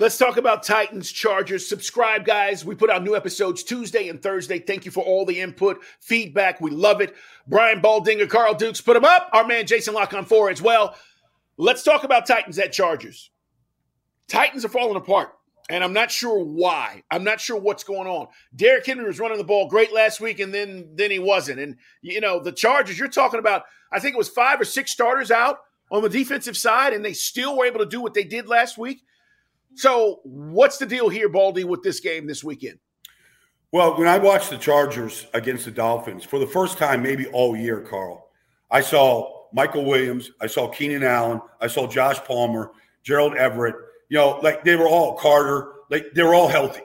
Let's 0.00 0.18
talk 0.18 0.38
about 0.38 0.64
Titans, 0.64 1.12
Chargers. 1.12 1.68
Subscribe, 1.68 2.24
guys. 2.24 2.64
We 2.64 2.74
put 2.74 2.90
out 2.90 3.04
new 3.04 3.14
episodes 3.14 3.62
Tuesday 3.62 4.08
and 4.08 4.20
Thursday. 4.20 4.58
Thank 4.58 4.84
you 4.84 4.90
for 4.90 5.04
all 5.04 5.24
the 5.24 5.40
input, 5.40 5.84
feedback. 6.00 6.60
We 6.60 6.72
love 6.72 7.00
it. 7.00 7.14
Brian 7.46 7.80
Baldinger, 7.80 8.28
Carl 8.28 8.54
Dukes, 8.54 8.80
put 8.80 8.94
them 8.94 9.04
up. 9.04 9.30
Our 9.32 9.46
man 9.46 9.68
Jason 9.68 9.94
Lock 9.94 10.12
on 10.12 10.24
four 10.24 10.50
as 10.50 10.60
well. 10.60 10.96
Let's 11.58 11.84
talk 11.84 12.02
about 12.02 12.26
Titans 12.26 12.58
at 12.58 12.72
Chargers. 12.72 13.30
Titans 14.26 14.64
are 14.64 14.68
falling 14.68 14.96
apart, 14.96 15.32
and 15.70 15.84
I'm 15.84 15.92
not 15.92 16.10
sure 16.10 16.42
why. 16.42 17.04
I'm 17.08 17.22
not 17.22 17.40
sure 17.40 17.60
what's 17.60 17.84
going 17.84 18.08
on. 18.08 18.26
Derrick 18.56 18.86
Henry 18.86 19.04
was 19.04 19.20
running 19.20 19.38
the 19.38 19.44
ball 19.44 19.68
great 19.68 19.92
last 19.92 20.20
week, 20.20 20.40
and 20.40 20.52
then 20.52 20.88
then 20.96 21.12
he 21.12 21.20
wasn't. 21.20 21.60
And 21.60 21.76
you 22.02 22.20
know 22.20 22.40
the 22.40 22.50
Chargers. 22.50 22.98
You're 22.98 23.06
talking 23.06 23.38
about. 23.38 23.62
I 23.92 24.00
think 24.00 24.16
it 24.16 24.18
was 24.18 24.28
five 24.28 24.60
or 24.60 24.64
six 24.64 24.90
starters 24.90 25.30
out 25.30 25.58
on 25.92 26.02
the 26.02 26.08
defensive 26.08 26.56
side, 26.56 26.94
and 26.94 27.04
they 27.04 27.12
still 27.12 27.56
were 27.56 27.66
able 27.66 27.78
to 27.78 27.86
do 27.86 28.00
what 28.00 28.14
they 28.14 28.24
did 28.24 28.48
last 28.48 28.76
week. 28.76 29.04
So, 29.74 30.20
what's 30.24 30.78
the 30.78 30.86
deal 30.86 31.08
here, 31.08 31.28
Baldy, 31.28 31.64
with 31.64 31.82
this 31.82 32.00
game 32.00 32.26
this 32.26 32.44
weekend? 32.44 32.78
Well, 33.72 33.98
when 33.98 34.06
I 34.06 34.18
watched 34.18 34.50
the 34.50 34.56
Chargers 34.56 35.26
against 35.34 35.64
the 35.64 35.72
Dolphins 35.72 36.24
for 36.24 36.38
the 36.38 36.46
first 36.46 36.78
time, 36.78 37.02
maybe 37.02 37.26
all 37.26 37.56
year, 37.56 37.80
Carl, 37.80 38.30
I 38.70 38.80
saw 38.80 39.46
Michael 39.52 39.84
Williams, 39.84 40.30
I 40.40 40.46
saw 40.46 40.68
Keenan 40.68 41.02
Allen, 41.02 41.40
I 41.60 41.66
saw 41.66 41.86
Josh 41.88 42.18
Palmer, 42.24 42.70
Gerald 43.02 43.34
Everett. 43.34 43.74
You 44.08 44.18
know, 44.18 44.38
like 44.42 44.62
they 44.64 44.76
were 44.76 44.88
all 44.88 45.16
Carter, 45.16 45.72
like 45.90 46.12
they 46.14 46.22
were 46.22 46.34
all 46.34 46.48
healthy. 46.48 46.82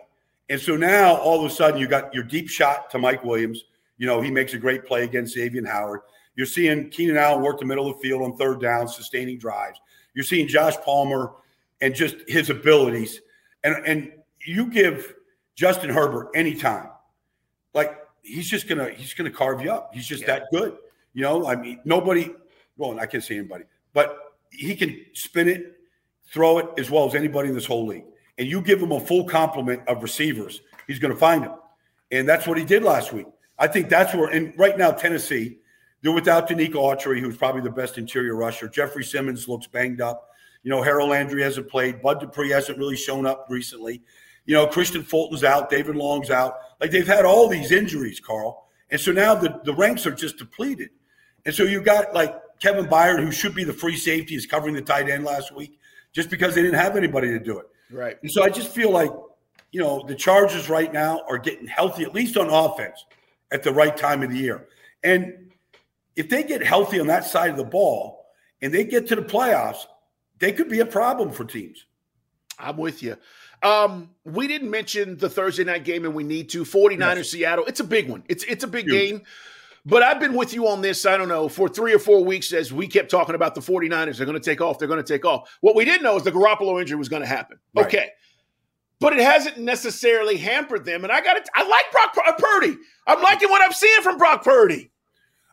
And 0.50 0.60
so 0.60 0.75
now 0.75 1.15
all 1.17 1.43
of 1.43 1.51
a 1.51 1.53
sudden 1.53 1.79
you 1.79 1.88
got 1.88 2.13
your 2.13 2.24
deep 2.24 2.50
shot 2.50 2.89
to 2.91 2.98
Mike 2.98 3.24
Williams. 3.24 3.65
You 3.98 4.08
know, 4.08 4.22
he 4.22 4.31
makes 4.31 4.53
a 4.53 4.58
great 4.58 4.86
play 4.86 5.03
against 5.03 5.34
Xavier 5.36 5.65
Howard. 5.67 6.01
You're 6.36 6.46
seeing 6.46 6.89
Keenan 6.89 7.17
Allen 7.17 7.43
work 7.43 7.60
the 7.60 7.65
middle 7.65 7.89
of 7.89 7.98
the 7.98 8.01
field 8.01 8.22
on 8.24 8.38
third 8.38 8.62
down, 8.62 8.88
sustaining 8.88 9.38
drives. 9.38 9.79
You're 10.15 10.24
seeing 10.24 10.48
Josh 10.48 10.77
Palmer 10.77 11.34
and 11.81 11.95
just 11.95 12.17
his 12.27 12.50
abilities. 12.50 13.21
And 13.63 13.75
and 13.86 14.12
you 14.45 14.67
give 14.67 15.13
Justin 15.55 15.89
Herbert 15.89 16.29
any 16.36 16.55
time, 16.55 16.89
like 17.74 17.98
he's 18.21 18.50
just 18.50 18.67
gonna 18.67 18.89
he's 18.89 19.13
gonna 19.13 19.31
carve 19.31 19.62
you 19.62 19.71
up. 19.71 19.91
He's 19.93 20.07
just 20.07 20.21
yeah. 20.21 20.39
that 20.39 20.43
good. 20.51 20.77
You 21.13 21.24
know, 21.24 21.48
I 21.48 21.55
mean, 21.55 21.79
nobody. 21.86 22.31
Well, 22.77 23.00
I 23.00 23.05
can't 23.05 23.24
say 23.24 23.38
anybody, 23.38 23.65
but 23.93 24.17
he 24.51 24.75
can 24.75 25.05
spin 25.13 25.48
it, 25.48 25.79
throw 26.31 26.59
it 26.59 26.67
as 26.77 26.89
well 26.89 27.05
as 27.05 27.15
anybody 27.15 27.50
in 27.50 27.55
this 27.55 27.65
whole 27.65 27.86
league. 27.86 28.05
And 28.38 28.48
you 28.48 28.62
give 28.62 28.81
him 28.81 28.91
a 28.91 29.00
full 29.00 29.25
complement 29.25 29.86
of 29.88 30.01
receivers, 30.01 30.62
he's 30.88 31.00
going 31.00 31.13
to 31.13 31.19
find 31.19 31.43
them. 31.43 31.55
And 32.12 32.27
that's 32.27 32.48
what 32.48 32.57
he 32.57 32.63
did 32.63 32.83
last 32.83 33.12
week. 33.13 33.27
I 33.57 33.67
think 33.67 33.89
that's 33.89 34.13
where. 34.13 34.29
And 34.29 34.57
right 34.57 34.77
now, 34.77 34.91
Tennessee, 34.91 35.57
they're 36.01 36.13
without 36.13 36.48
Denico 36.48 36.75
Autry, 36.75 37.19
who's 37.19 37.38
probably 37.38 37.62
the 37.62 37.69
best 37.69 37.98
interior 37.98 38.36
rusher. 38.36 38.69
Jeffrey 38.69 39.03
Simmons 39.03 39.48
looks 39.48 39.67
banged 39.67 40.01
up. 40.01 40.28
You 40.63 40.70
know, 40.70 40.82
Harold 40.82 41.10
Landry 41.10 41.42
hasn't 41.42 41.70
played. 41.70 42.01
Bud 42.01 42.20
Dupree 42.20 42.50
hasn't 42.50 42.78
really 42.78 42.96
shown 42.96 43.25
up 43.25 43.48
recently. 43.50 44.01
You 44.46 44.56
know, 44.56 44.68
Kristian 44.68 45.04
Fulton's 45.04 45.44
out. 45.44 45.70
David 45.70 45.96
Long's 45.96 46.30
out. 46.30 46.56
Like 46.82 46.92
they've 46.92 47.08
had 47.08 47.25
all 47.25 47.48
these 47.48 47.72
injuries, 47.72 48.20
Carl. 48.20 48.68
And 48.89 49.00
so 49.00 49.12
now 49.12 49.36
the, 49.36 49.62
the 49.63 49.74
ranks 49.74 50.06
are 50.06 50.12
just 50.12 50.38
depleted. 50.38 50.89
And 51.46 51.54
so 51.54 51.63
you've 51.63 51.86
got 51.86 52.13
like 52.13 52.36
Kevin 52.60 52.86
Byard, 52.86 53.24
who 53.24 53.32
should 53.32 53.56
be 53.56 53.63
the 53.63 53.74
free 53.74 53.96
safety, 53.96 54.36
is 54.36 54.46
covering 54.46 54.74
the 54.74 54.82
tight 54.82 55.10
end 55.10 55.24
last 55.24 55.56
week 55.56 55.80
just 56.12 56.30
because 56.30 56.56
they 56.56 56.62
didn't 56.62 56.80
have 56.80 56.98
anybody 56.98 57.30
to 57.30 57.39
do 57.39 57.60
it. 57.60 57.68
Right. 57.92 58.18
And 58.22 58.32
so 58.32 58.44
I 58.44 58.50
just 58.50 58.70
feel 58.70 58.92
like, 58.92 59.12
you 59.72 59.80
know, 59.80 60.04
the 60.08 60.16
Chargers 60.16 60.70
right 60.70 60.92
now 60.92 61.22
are 61.30 61.38
getting 61.38 61.68
healthy, 61.68 62.04
at 62.04 62.13
least 62.13 62.38
on 62.38 62.50
offense, 62.50 63.06
at 63.51 63.63
the 63.63 63.72
right 63.72 63.96
time 63.96 64.24
of 64.24 64.32
the 64.32 64.38
year. 64.38 64.68
And 65.04 65.51
if 66.16 66.28
they 66.28 66.44
get 66.44 66.63
healthy 66.63 67.00
on 67.00 67.08
that 67.08 67.24
side 67.24 67.51
of 67.51 67.58
the 67.58 67.63
ball 67.63 68.25
and 68.62 68.74
they 68.74 68.84
get 68.84 69.08
to 69.08 69.16
the 69.16 69.22
playoffs, 69.22 69.86
they 70.39 70.51
could 70.51 70.69
be 70.69 70.79
a 70.79 70.86
problem 70.86 71.31
for 71.31 71.46
teams. 71.46 71.86
I'm 72.58 72.77
with 72.77 73.03
you. 73.03 73.17
Um, 73.62 74.12
we 74.25 74.48
didn't 74.48 74.69
mention 74.69 75.17
the 75.17 75.29
Thursday 75.29 75.63
night 75.63 75.84
game, 75.84 76.05
and 76.05 76.13
we 76.13 76.24
need 76.24 76.50
to. 76.50 76.63
49ers 76.63 77.00
yes. 77.00 77.31
Seattle. 77.31 77.65
It's 77.65 77.79
a 77.79 77.86
big 77.86 78.10
one. 78.10 78.24
It's 78.29 78.43
it's 78.46 78.63
a 78.63 78.67
big 78.67 78.86
Huge. 78.86 78.93
game. 78.93 79.22
But 79.86 80.03
I've 80.03 80.19
been 80.19 80.34
with 80.34 80.53
you 80.53 80.67
on 80.67 80.81
this, 80.81 81.05
I 81.05 81.17
don't 81.17 81.29
know, 81.29 81.48
for 81.48 81.69
three 81.69 81.93
or 81.93 82.00
four 82.00 82.24
weeks 82.24 82.51
as 82.51 82.72
we 82.72 82.88
kept 82.88 83.10
talking 83.10 83.34
about 83.34 83.55
the 83.55 83.62
49ers. 83.62 84.17
They're 84.17 84.25
going 84.25 84.39
to 84.39 84.43
take 84.43 84.62
off. 84.62 84.77
They're 84.77 84.89
going 84.89 85.01
to 85.03 85.13
take 85.13 85.25
off. 85.25 85.58
What 85.62 85.75
we 85.75 85.86
didn't 85.86 86.03
know 86.03 86.17
is 86.17 86.24
the 86.24 86.31
Garoppolo 86.31 86.79
injury 86.81 86.98
was 86.98 87.10
going 87.10 87.22
to 87.22 87.27
happen. 87.27 87.58
Right. 87.74 87.86
Okay. 87.86 88.10
But 89.00 89.13
it 89.13 89.22
hasn't 89.22 89.58
necessarily 89.58 90.36
hampered 90.36 90.84
them. 90.84 91.03
And 91.05 91.13
I 91.13 91.22
got 91.22 91.38
it. 91.38 91.48
I 91.55 91.67
like 91.67 91.86
Brock 91.91 92.38
Purdy. 92.38 92.77
I'm 93.08 93.22
liking 93.22 93.50
what 93.50 93.62
I'm 93.63 93.72
seeing 93.72 94.01
from 94.01 94.17
Brock 94.17 94.43
Purdy. 94.43 94.91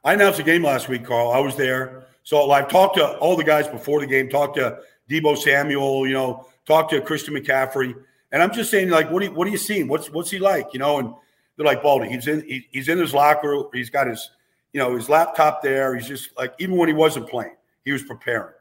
I 0.04 0.14
announced 0.14 0.40
a 0.40 0.42
game 0.42 0.64
last 0.64 0.88
week, 0.88 1.04
Carl. 1.04 1.30
I 1.30 1.38
was 1.38 1.56
there. 1.56 2.06
So 2.26 2.50
I've 2.50 2.66
talked 2.66 2.96
to 2.96 3.16
all 3.18 3.36
the 3.36 3.44
guys 3.44 3.68
before 3.68 4.00
the 4.00 4.06
game, 4.06 4.28
talked 4.28 4.56
to 4.56 4.80
Deebo 5.08 5.38
Samuel, 5.38 6.08
you 6.08 6.12
know, 6.12 6.44
talked 6.66 6.90
to 6.90 7.00
Christian 7.00 7.34
McCaffrey. 7.34 7.94
And 8.32 8.42
I'm 8.42 8.52
just 8.52 8.68
saying, 8.68 8.90
like, 8.90 9.12
what 9.12 9.22
are 9.22 9.26
you, 9.26 9.32
what 9.32 9.46
are 9.46 9.50
you 9.52 9.56
seeing? 9.56 9.86
What's 9.86 10.10
what's 10.10 10.28
he 10.28 10.40
like? 10.40 10.72
You 10.72 10.80
know, 10.80 10.98
and 10.98 11.14
they're 11.56 11.64
like, 11.64 11.84
Baldy, 11.84 12.08
he's 12.08 12.26
in 12.26 12.42
he, 12.42 12.66
he's 12.72 12.88
in 12.88 12.98
his 12.98 13.14
locker. 13.14 13.66
He's 13.72 13.90
got 13.90 14.08
his, 14.08 14.28
you 14.72 14.80
know, 14.80 14.96
his 14.96 15.08
laptop 15.08 15.62
there. 15.62 15.94
He's 15.94 16.08
just 16.08 16.36
like, 16.36 16.52
even 16.58 16.76
when 16.76 16.88
he 16.88 16.94
wasn't 16.94 17.28
playing, 17.28 17.54
he 17.84 17.92
was 17.92 18.02
preparing. 18.02 18.54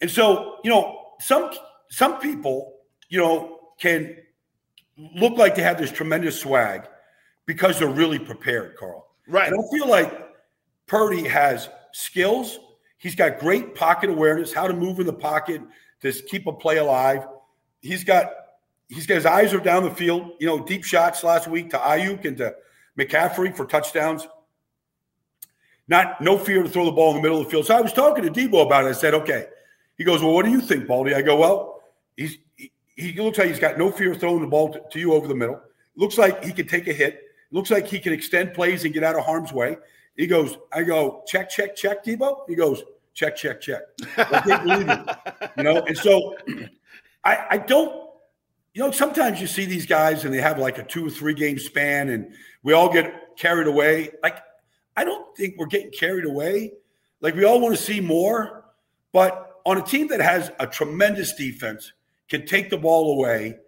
And 0.00 0.08
so, 0.08 0.60
you 0.62 0.70
know, 0.70 1.14
some 1.18 1.50
some 1.88 2.20
people, 2.20 2.74
you 3.08 3.18
know, 3.18 3.58
can 3.80 4.18
look 5.16 5.36
like 5.36 5.56
they 5.56 5.62
have 5.62 5.78
this 5.78 5.90
tremendous 5.90 6.40
swag 6.40 6.86
because 7.44 7.80
they're 7.80 7.88
really 7.88 8.20
prepared, 8.20 8.76
Carl. 8.76 9.08
Right. 9.26 9.52
And 9.52 9.60
I 9.60 9.76
feel 9.76 9.88
like 9.88 10.28
Purdy 10.86 11.26
has 11.26 11.68
skills. 11.92 12.58
He's 12.98 13.14
got 13.14 13.38
great 13.38 13.74
pocket 13.74 14.10
awareness, 14.10 14.52
how 14.52 14.66
to 14.66 14.74
move 14.74 15.00
in 15.00 15.06
the 15.06 15.12
pocket 15.12 15.60
to 16.02 16.12
keep 16.12 16.46
a 16.46 16.52
play 16.52 16.78
alive. 16.78 17.26
He's 17.80 18.04
got 18.04 18.30
he's 18.88 19.06
got 19.06 19.16
his 19.16 19.26
eyes 19.26 19.52
are 19.54 19.60
down 19.60 19.82
the 19.82 19.90
field. 19.90 20.32
You 20.38 20.46
know, 20.46 20.64
deep 20.64 20.84
shots 20.84 21.24
last 21.24 21.48
week 21.48 21.70
to 21.70 21.78
Aiyuk 21.78 22.24
and 22.24 22.36
to 22.38 22.54
McCaffrey 22.98 23.56
for 23.56 23.66
touchdowns. 23.66 24.26
Not 25.88 26.20
no 26.20 26.38
fear 26.38 26.62
to 26.62 26.68
throw 26.68 26.84
the 26.84 26.92
ball 26.92 27.10
in 27.10 27.16
the 27.16 27.22
middle 27.22 27.38
of 27.38 27.44
the 27.44 27.50
field. 27.50 27.66
So 27.66 27.76
I 27.76 27.80
was 27.80 27.92
talking 27.92 28.24
to 28.24 28.30
Deebo 28.30 28.64
about 28.64 28.84
it. 28.84 28.88
I 28.88 28.92
said, 28.92 29.14
okay. 29.14 29.46
He 29.98 30.04
goes, 30.04 30.22
well, 30.22 30.32
what 30.32 30.44
do 30.44 30.50
you 30.50 30.60
think, 30.60 30.86
Baldy? 30.86 31.14
I 31.14 31.22
go, 31.22 31.36
well, 31.36 31.82
he's 32.16 32.38
he, 32.56 32.72
he 32.96 33.12
looks 33.20 33.38
like 33.38 33.48
he's 33.48 33.58
got 33.58 33.78
no 33.78 33.90
fear 33.90 34.12
of 34.12 34.20
throwing 34.20 34.40
the 34.40 34.46
ball 34.46 34.72
to, 34.72 34.80
to 34.90 34.98
you 34.98 35.12
over 35.12 35.26
the 35.26 35.34
middle. 35.34 35.60
Looks 35.96 36.18
like 36.18 36.42
he 36.44 36.52
can 36.52 36.66
take 36.66 36.88
a 36.88 36.92
hit. 36.92 37.20
Looks 37.50 37.70
like 37.70 37.86
he 37.86 37.98
can 37.98 38.12
extend 38.12 38.54
plays 38.54 38.84
and 38.84 38.94
get 38.94 39.04
out 39.04 39.16
of 39.16 39.24
harm's 39.24 39.52
way. 39.52 39.76
He 40.16 40.26
goes, 40.26 40.56
I 40.72 40.82
go, 40.82 41.22
check, 41.26 41.48
check, 41.48 41.74
check, 41.74 42.04
Deebo. 42.04 42.48
He 42.48 42.54
goes, 42.54 42.82
check, 43.14 43.36
check, 43.36 43.60
check. 43.60 43.82
I 44.16 44.40
can't 44.40 44.64
believe 44.64 44.88
it. 44.88 45.08
You 45.56 45.64
know, 45.64 45.82
and 45.82 45.96
so 45.96 46.36
I, 47.24 47.46
I 47.50 47.58
don't, 47.58 48.08
you 48.74 48.82
know, 48.82 48.90
sometimes 48.90 49.40
you 49.40 49.46
see 49.46 49.66
these 49.66 49.84
guys 49.84 50.24
and 50.24 50.32
they 50.32 50.40
have 50.40 50.58
like 50.58 50.78
a 50.78 50.82
two 50.82 51.06
or 51.06 51.10
three 51.10 51.34
game 51.34 51.58
span 51.58 52.08
and 52.08 52.32
we 52.62 52.72
all 52.72 52.90
get 52.90 53.36
carried 53.36 53.66
away. 53.66 54.10
Like, 54.22 54.38
I 54.96 55.04
don't 55.04 55.36
think 55.36 55.56
we're 55.58 55.66
getting 55.66 55.90
carried 55.90 56.24
away. 56.24 56.72
Like, 57.20 57.34
we 57.34 57.44
all 57.44 57.60
want 57.60 57.76
to 57.76 57.82
see 57.82 58.00
more, 58.00 58.64
but 59.12 59.60
on 59.66 59.78
a 59.78 59.82
team 59.82 60.08
that 60.08 60.20
has 60.20 60.50
a 60.58 60.66
tremendous 60.66 61.34
defense, 61.34 61.92
can 62.28 62.46
take 62.46 62.70
the 62.70 62.78
ball 62.78 63.12
away, 63.12 63.58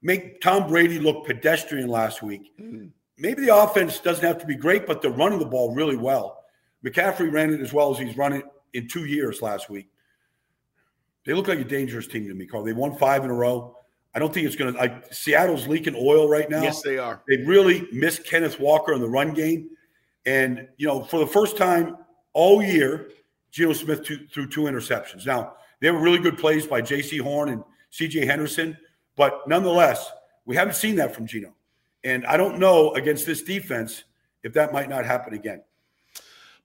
make 0.00 0.40
Tom 0.40 0.66
Brady 0.66 0.98
look 0.98 1.26
pedestrian 1.26 1.88
last 1.88 2.22
week. 2.22 2.52
Mm 2.60 2.90
maybe 3.18 3.44
the 3.44 3.56
offense 3.56 3.98
doesn't 4.00 4.24
have 4.24 4.38
to 4.38 4.46
be 4.46 4.56
great, 4.56 4.86
but 4.86 5.02
they're 5.02 5.10
running 5.10 5.38
the 5.38 5.46
ball 5.46 5.74
really 5.74 5.96
well. 5.96 6.44
McCaffrey 6.84 7.32
ran 7.32 7.52
it 7.52 7.60
as 7.60 7.72
well 7.72 7.92
as 7.92 7.98
he's 7.98 8.16
run 8.16 8.32
it 8.32 8.44
in 8.72 8.88
two 8.88 9.04
years 9.04 9.40
last 9.40 9.70
week. 9.70 9.88
They 11.24 11.32
look 11.32 11.48
like 11.48 11.58
a 11.58 11.64
dangerous 11.64 12.06
team 12.06 12.28
to 12.28 12.34
me, 12.34 12.46
Carl. 12.46 12.64
They 12.64 12.72
won 12.72 12.96
five 12.96 13.24
in 13.24 13.30
a 13.30 13.34
row. 13.34 13.76
I 14.14 14.18
don't 14.18 14.32
think 14.32 14.46
it's 14.46 14.56
going 14.56 14.72
to. 14.72 14.78
Like 14.78 15.12
Seattle's 15.12 15.66
leaking 15.66 15.96
oil 15.96 16.28
right 16.28 16.48
now. 16.48 16.62
Yes, 16.62 16.82
they 16.82 16.98
are. 16.98 17.22
They 17.26 17.38
really 17.38 17.88
missed 17.92 18.24
Kenneth 18.24 18.60
Walker 18.60 18.92
in 18.92 19.00
the 19.00 19.08
run 19.08 19.32
game, 19.32 19.70
and 20.26 20.68
you 20.76 20.86
know, 20.86 21.02
for 21.02 21.18
the 21.18 21.26
first 21.26 21.56
time 21.56 21.96
all 22.32 22.62
year, 22.62 23.10
Geno 23.50 23.72
Smith 23.72 24.06
threw 24.06 24.48
two 24.48 24.62
interceptions. 24.62 25.26
Now 25.26 25.54
they 25.80 25.90
were 25.90 26.00
really 26.00 26.18
good 26.18 26.38
plays 26.38 26.66
by 26.66 26.82
Jaycee 26.82 27.20
Horn 27.20 27.48
and 27.48 27.64
C.J. 27.90 28.26
Henderson, 28.26 28.76
but 29.16 29.48
nonetheless, 29.48 30.10
we 30.44 30.56
haven't 30.56 30.74
seen 30.74 30.96
that 30.96 31.14
from 31.14 31.26
Geno. 31.26 31.54
And 32.04 32.26
I 32.26 32.36
don't 32.36 32.58
know 32.58 32.92
against 32.92 33.26
this 33.26 33.42
defense 33.42 34.04
if 34.42 34.52
that 34.52 34.72
might 34.72 34.88
not 34.88 35.06
happen 35.06 35.34
again. 35.34 35.62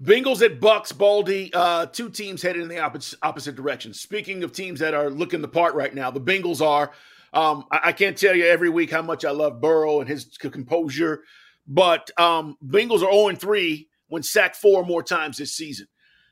Bengals 0.03 0.41
at 0.41 0.59
Bucks, 0.59 0.91
Baldy. 0.91 1.51
Uh, 1.53 1.85
two 1.85 2.09
teams 2.09 2.41
headed 2.41 2.61
in 2.61 2.67
the 2.67 2.79
opposite, 2.79 3.19
opposite 3.21 3.55
direction. 3.55 3.93
Speaking 3.93 4.43
of 4.43 4.51
teams 4.51 4.79
that 4.79 4.93
are 4.93 5.09
looking 5.09 5.41
the 5.41 5.47
part 5.47 5.75
right 5.75 5.93
now, 5.93 6.11
the 6.11 6.21
Bengals 6.21 6.65
are. 6.65 6.91
Um, 7.33 7.65
I, 7.71 7.79
I, 7.85 7.91
can't 7.91 8.17
tell 8.17 8.35
you 8.35 8.45
every 8.45 8.69
week 8.69 8.89
how 8.89 9.01
much 9.01 9.23
I 9.23 9.31
love 9.31 9.61
Burrow 9.61 9.99
and 9.99 10.09
his 10.09 10.25
composure, 10.37 11.23
but 11.67 12.09
um, 12.19 12.57
Bengals 12.65 13.03
are 13.03 13.11
0 13.11 13.35
3 13.35 13.87
when 14.07 14.23
sacked 14.23 14.55
four 14.55 14.83
more 14.83 15.03
times 15.03 15.37
this 15.37 15.53
season. 15.53 15.87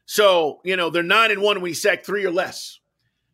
So, 0.06 0.62
you 0.64 0.76
know, 0.76 0.90
they're 0.90 1.04
9 1.04 1.32
and 1.32 1.42
1 1.42 1.62
when 1.62 1.70
he 1.70 1.76
sacked 1.76 2.06
three 2.06 2.26
or 2.26 2.32
less. 2.32 2.80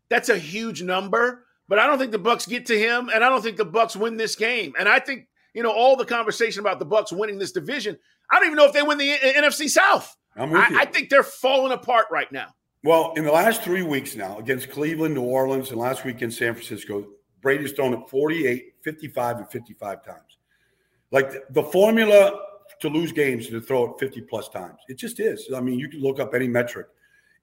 That's 0.10 0.30
a 0.30 0.38
huge 0.38 0.82
number, 0.82 1.46
but 1.70 1.80
I 1.80 1.88
don't 1.88 2.00
think 2.00 2.12
the 2.12 2.20
Bucks 2.20 2.46
get 2.46 2.66
to 2.66 2.78
him, 2.78 3.10
and 3.14 3.24
I 3.24 3.30
don't 3.30 3.42
think 3.42 3.58
the 3.58 3.66
Bucks 3.66 3.96
win 3.96 4.18
this 4.18 4.36
game. 4.36 4.74
And 4.78 4.90
I 4.90 5.00
think, 5.00 5.28
you 5.54 5.64
know, 5.64 5.72
all 5.72 5.96
the 5.96 6.06
conversation 6.06 6.60
about 6.60 6.80
the 6.80 6.86
Bucks 6.86 7.12
winning 7.12 7.38
this 7.38 7.52
division, 7.52 7.98
I 8.32 8.40
don't 8.40 8.48
even 8.48 8.58
know 8.58 8.66
if 8.66 8.74
they 8.74 8.82
win 8.82 8.98
the 8.98 9.10
NFC 9.10 9.70
South. 9.70 10.16
I'm 10.36 10.50
with 10.50 10.70
you. 10.70 10.78
I, 10.78 10.82
I 10.82 10.86
think 10.86 11.10
they're 11.10 11.24
falling 11.24 11.72
apart 11.72 12.08
right 12.12 12.32
now. 12.32 12.48
Well, 12.84 13.14
in 13.16 13.24
the 13.24 13.32
last 13.32 13.62
three 13.62 13.84
weeks 13.84 14.16
now, 14.16 14.38
against 14.40 14.70
Cleveland, 14.70 15.16
New 15.16 15.22
Orleans, 15.22 15.70
and 15.72 15.80
last 15.80 16.04
week 16.04 16.22
in 16.22 16.30
San 16.30 16.54
Francisco, 16.54 17.06
Brady's 17.42 17.72
thrown 17.72 17.94
it 17.94 18.10
48, 18.10 18.74
55, 18.82 19.38
and 19.38 19.50
55 19.50 20.06
times. 20.06 20.38
Like 21.12 21.32
the, 21.32 21.44
the 21.52 21.64
formula 21.64 22.40
to 22.82 22.90
lose 22.90 23.12
games 23.12 23.46
is 23.46 23.52
to 23.52 23.62
throw 23.62 23.92
it 23.92 24.00
50 24.00 24.22
plus 24.22 24.50
times. 24.50 24.80
It 24.90 24.98
just 24.98 25.20
is. 25.20 25.50
I 25.56 25.62
mean, 25.62 25.80
you 25.80 25.88
can 25.88 26.02
look 26.02 26.20
up 26.20 26.34
any 26.34 26.48
metric. 26.48 26.88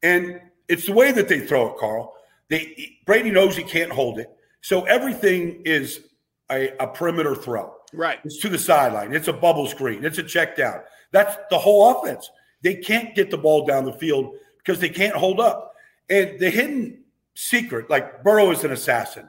And 0.03 0.41
it's 0.69 0.87
the 0.87 0.93
way 0.93 1.13
that 1.13 1.29
they 1.29 1.41
throw 1.41 1.69
it, 1.71 1.79
Carl. 1.79 2.15
They 2.49 2.99
Brady 3.07 3.31
knows 3.31 3.57
he 3.57 3.63
can't 3.63 3.93
hold 3.93 4.19
it. 4.19 4.31
So 4.61 4.85
everything 4.85 5.63
is 5.65 6.01
a, 6.51 6.73
a 6.79 6.87
perimeter 6.87 7.35
throw. 7.35 7.75
Right. 7.93 8.19
It's 8.25 8.39
to 8.41 8.49
the 8.49 8.59
sideline. 8.59 9.13
It's 9.13 9.29
a 9.29 9.33
bubble 9.33 9.67
screen. 9.67 10.05
It's 10.05 10.19
a 10.19 10.23
check 10.23 10.57
down. 10.57 10.81
That's 11.13 11.37
the 11.51 11.59
whole 11.59 11.91
offense. 11.91 12.31
They 12.63 12.75
can't 12.75 13.15
get 13.15 13.31
the 13.31 13.39
ball 13.39 13.67
down 13.67 13.85
the 13.85 13.93
field 13.93 14.35
because 14.59 14.81
they 14.81 14.89
can't 14.89 15.17
hold 15.17 15.41
up. 15.41 15.75
And 16.09 16.39
the 16.39 16.51
hidden 16.51 17.05
secret, 17.35 17.89
like 17.91 18.23
Burrow 18.23 18.51
is 18.51 18.65
an 18.65 18.73
assassin. 18.73 19.29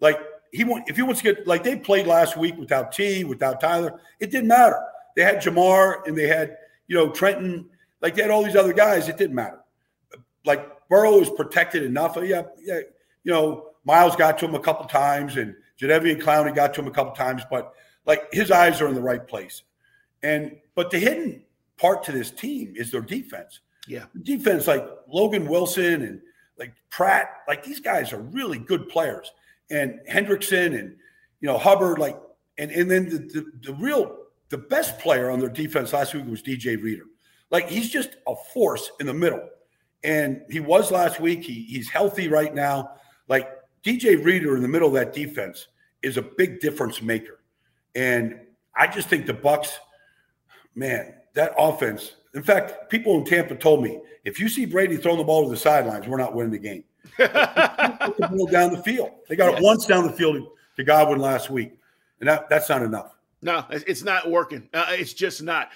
Like 0.00 0.18
he 0.52 0.64
want 0.64 0.88
if 0.88 0.96
he 0.96 1.02
wants 1.02 1.22
to 1.22 1.34
get 1.34 1.46
like 1.46 1.62
they 1.62 1.76
played 1.76 2.06
last 2.06 2.36
week 2.36 2.56
without 2.58 2.92
T, 2.92 3.24
without 3.24 3.60
Tyler, 3.60 4.00
it 4.20 4.30
didn't 4.30 4.48
matter. 4.48 4.80
They 5.16 5.22
had 5.22 5.36
Ja'Marr 5.36 6.06
and 6.06 6.16
they 6.16 6.26
had, 6.26 6.56
you 6.88 6.96
know, 6.96 7.10
Trenton, 7.10 7.68
like 8.00 8.14
they 8.14 8.22
had 8.22 8.30
all 8.30 8.42
these 8.42 8.56
other 8.56 8.72
guys, 8.72 9.08
it 9.08 9.16
didn't 9.16 9.36
matter. 9.36 9.60
Like 10.44 10.88
Burrow 10.88 11.18
was 11.18 11.30
protected 11.30 11.82
enough. 11.84 12.16
Yeah, 12.22 12.42
yeah, 12.62 12.80
you 13.24 13.32
know, 13.32 13.68
Myles 13.84 14.16
got 14.16 14.38
to 14.38 14.46
him 14.46 14.54
a 14.54 14.60
couple 14.60 14.86
times 14.86 15.36
and 15.36 15.54
Jadeveon 15.80 16.20
Clowney 16.20 16.54
got 16.54 16.74
to 16.74 16.80
him 16.80 16.86
a 16.86 16.92
couple 16.92 17.12
times, 17.12 17.42
but 17.50 17.72
like 18.06 18.32
his 18.32 18.50
eyes 18.50 18.80
are 18.80 18.88
in 18.88 18.94
the 18.94 19.02
right 19.02 19.26
place. 19.26 19.62
And 20.22 20.56
but 20.74 20.90
the 20.90 20.98
hidden 20.98 21.42
part 21.76 22.02
to 22.04 22.12
this 22.12 22.30
team 22.30 22.74
is 22.76 22.90
their 22.90 23.00
defense. 23.00 23.60
Yeah. 23.88 24.04
Defense 24.22 24.66
like 24.66 24.86
Logan 25.08 25.46
Wilson 25.46 26.02
and 26.02 26.20
like 26.58 26.74
Pratt, 26.90 27.42
like 27.48 27.64
these 27.64 27.80
guys 27.80 28.12
are 28.12 28.20
really 28.20 28.58
good 28.58 28.88
players. 28.88 29.32
And 29.70 30.00
Hendrickson 30.10 30.78
and 30.78 30.96
you 31.40 31.48
know 31.48 31.58
Hubbard, 31.58 31.98
like 31.98 32.18
and 32.58 32.70
and 32.70 32.90
then 32.90 33.08
the, 33.08 33.18
the, 33.18 33.52
the 33.62 33.74
real 33.74 34.18
the 34.50 34.58
best 34.58 34.98
player 34.98 35.30
on 35.30 35.40
their 35.40 35.48
defense 35.48 35.92
last 35.92 36.14
week 36.14 36.26
was 36.26 36.42
DJ 36.42 36.80
Reader. 36.80 37.04
Like 37.50 37.68
he's 37.68 37.90
just 37.90 38.16
a 38.26 38.34
force 38.52 38.90
in 39.00 39.06
the 39.06 39.14
middle. 39.14 39.48
And 40.04 40.42
he 40.50 40.60
was 40.60 40.90
last 40.90 41.20
week. 41.20 41.44
He, 41.44 41.64
he's 41.64 41.88
healthy 41.88 42.28
right 42.28 42.54
now. 42.54 42.90
Like 43.28 43.48
DJ 43.84 44.22
Reader 44.22 44.56
in 44.56 44.62
the 44.62 44.68
middle 44.68 44.88
of 44.88 44.94
that 44.94 45.12
defense 45.12 45.68
is 46.02 46.16
a 46.16 46.22
big 46.22 46.60
difference 46.60 47.00
maker. 47.00 47.38
And 47.94 48.40
I 48.74 48.86
just 48.86 49.08
think 49.08 49.26
the 49.26 49.34
Bucks, 49.34 49.78
man, 50.74 51.14
that 51.34 51.52
offense. 51.58 52.12
In 52.34 52.42
fact, 52.42 52.88
people 52.90 53.18
in 53.18 53.24
Tampa 53.24 53.54
told 53.54 53.82
me 53.82 54.00
if 54.24 54.40
you 54.40 54.48
see 54.48 54.64
Brady 54.64 54.96
throwing 54.96 55.18
the 55.18 55.24
ball 55.24 55.44
to 55.44 55.50
the 55.50 55.56
sidelines, 55.56 56.06
we're 56.06 56.18
not 56.18 56.34
winning 56.34 56.52
the 56.52 56.58
game. 56.58 56.84
the 57.18 58.28
ball 58.30 58.46
down 58.46 58.72
the 58.72 58.82
field. 58.82 59.10
They 59.28 59.36
got 59.36 59.52
yes. 59.52 59.60
it 59.60 59.64
once 59.64 59.86
down 59.86 60.06
the 60.06 60.12
field 60.12 60.48
to 60.76 60.84
Godwin 60.84 61.18
last 61.18 61.50
week, 61.50 61.72
and 62.20 62.28
that, 62.28 62.48
that's 62.48 62.68
not 62.68 62.82
enough. 62.82 63.12
No, 63.44 63.64
it's 63.70 64.04
not 64.04 64.30
working. 64.30 64.68
Uh, 64.72 64.86
it's 64.90 65.12
just 65.12 65.42
not. 65.42 65.70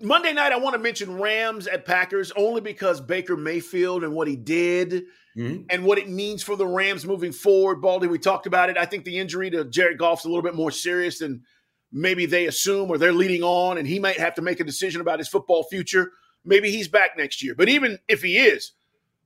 Monday 0.00 0.32
night, 0.32 0.50
I 0.50 0.56
want 0.56 0.74
to 0.74 0.80
mention 0.80 1.20
Rams 1.20 1.68
at 1.68 1.84
Packers 1.84 2.32
only 2.34 2.60
because 2.60 3.00
Baker 3.00 3.36
Mayfield 3.36 4.02
and 4.02 4.12
what 4.12 4.26
he 4.26 4.34
did 4.34 5.04
mm-hmm. 5.36 5.62
and 5.70 5.84
what 5.84 5.98
it 5.98 6.08
means 6.08 6.42
for 6.42 6.56
the 6.56 6.66
Rams 6.66 7.06
moving 7.06 7.30
forward. 7.30 7.80
Baldy, 7.80 8.08
we 8.08 8.18
talked 8.18 8.48
about 8.48 8.70
it. 8.70 8.76
I 8.76 8.86
think 8.86 9.04
the 9.04 9.20
injury 9.20 9.50
to 9.50 9.64
Jared 9.64 9.98
Goff's 9.98 10.24
a 10.24 10.28
little 10.28 10.42
bit 10.42 10.56
more 10.56 10.72
serious 10.72 11.20
than 11.20 11.44
maybe 11.92 12.26
they 12.26 12.46
assume 12.46 12.90
or 12.90 12.98
they're 12.98 13.12
leading 13.12 13.42
on, 13.42 13.78
and 13.78 13.86
he 13.86 13.98
might 13.98 14.18
have 14.18 14.34
to 14.36 14.42
make 14.42 14.60
a 14.60 14.64
decision 14.64 15.00
about 15.00 15.18
his 15.18 15.28
football 15.28 15.64
future. 15.64 16.12
Maybe 16.44 16.70
he's 16.70 16.88
back 16.88 17.16
next 17.16 17.42
year. 17.42 17.54
But 17.54 17.68
even 17.68 17.98
if 18.08 18.22
he 18.22 18.38
is, 18.38 18.72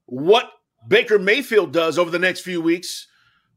what 0.05 0.51
Baker 0.87 1.17
Mayfield 1.17 1.73
does 1.73 1.97
over 1.97 2.11
the 2.11 2.19
next 2.19 2.41
few 2.41 2.61
weeks 2.61 3.07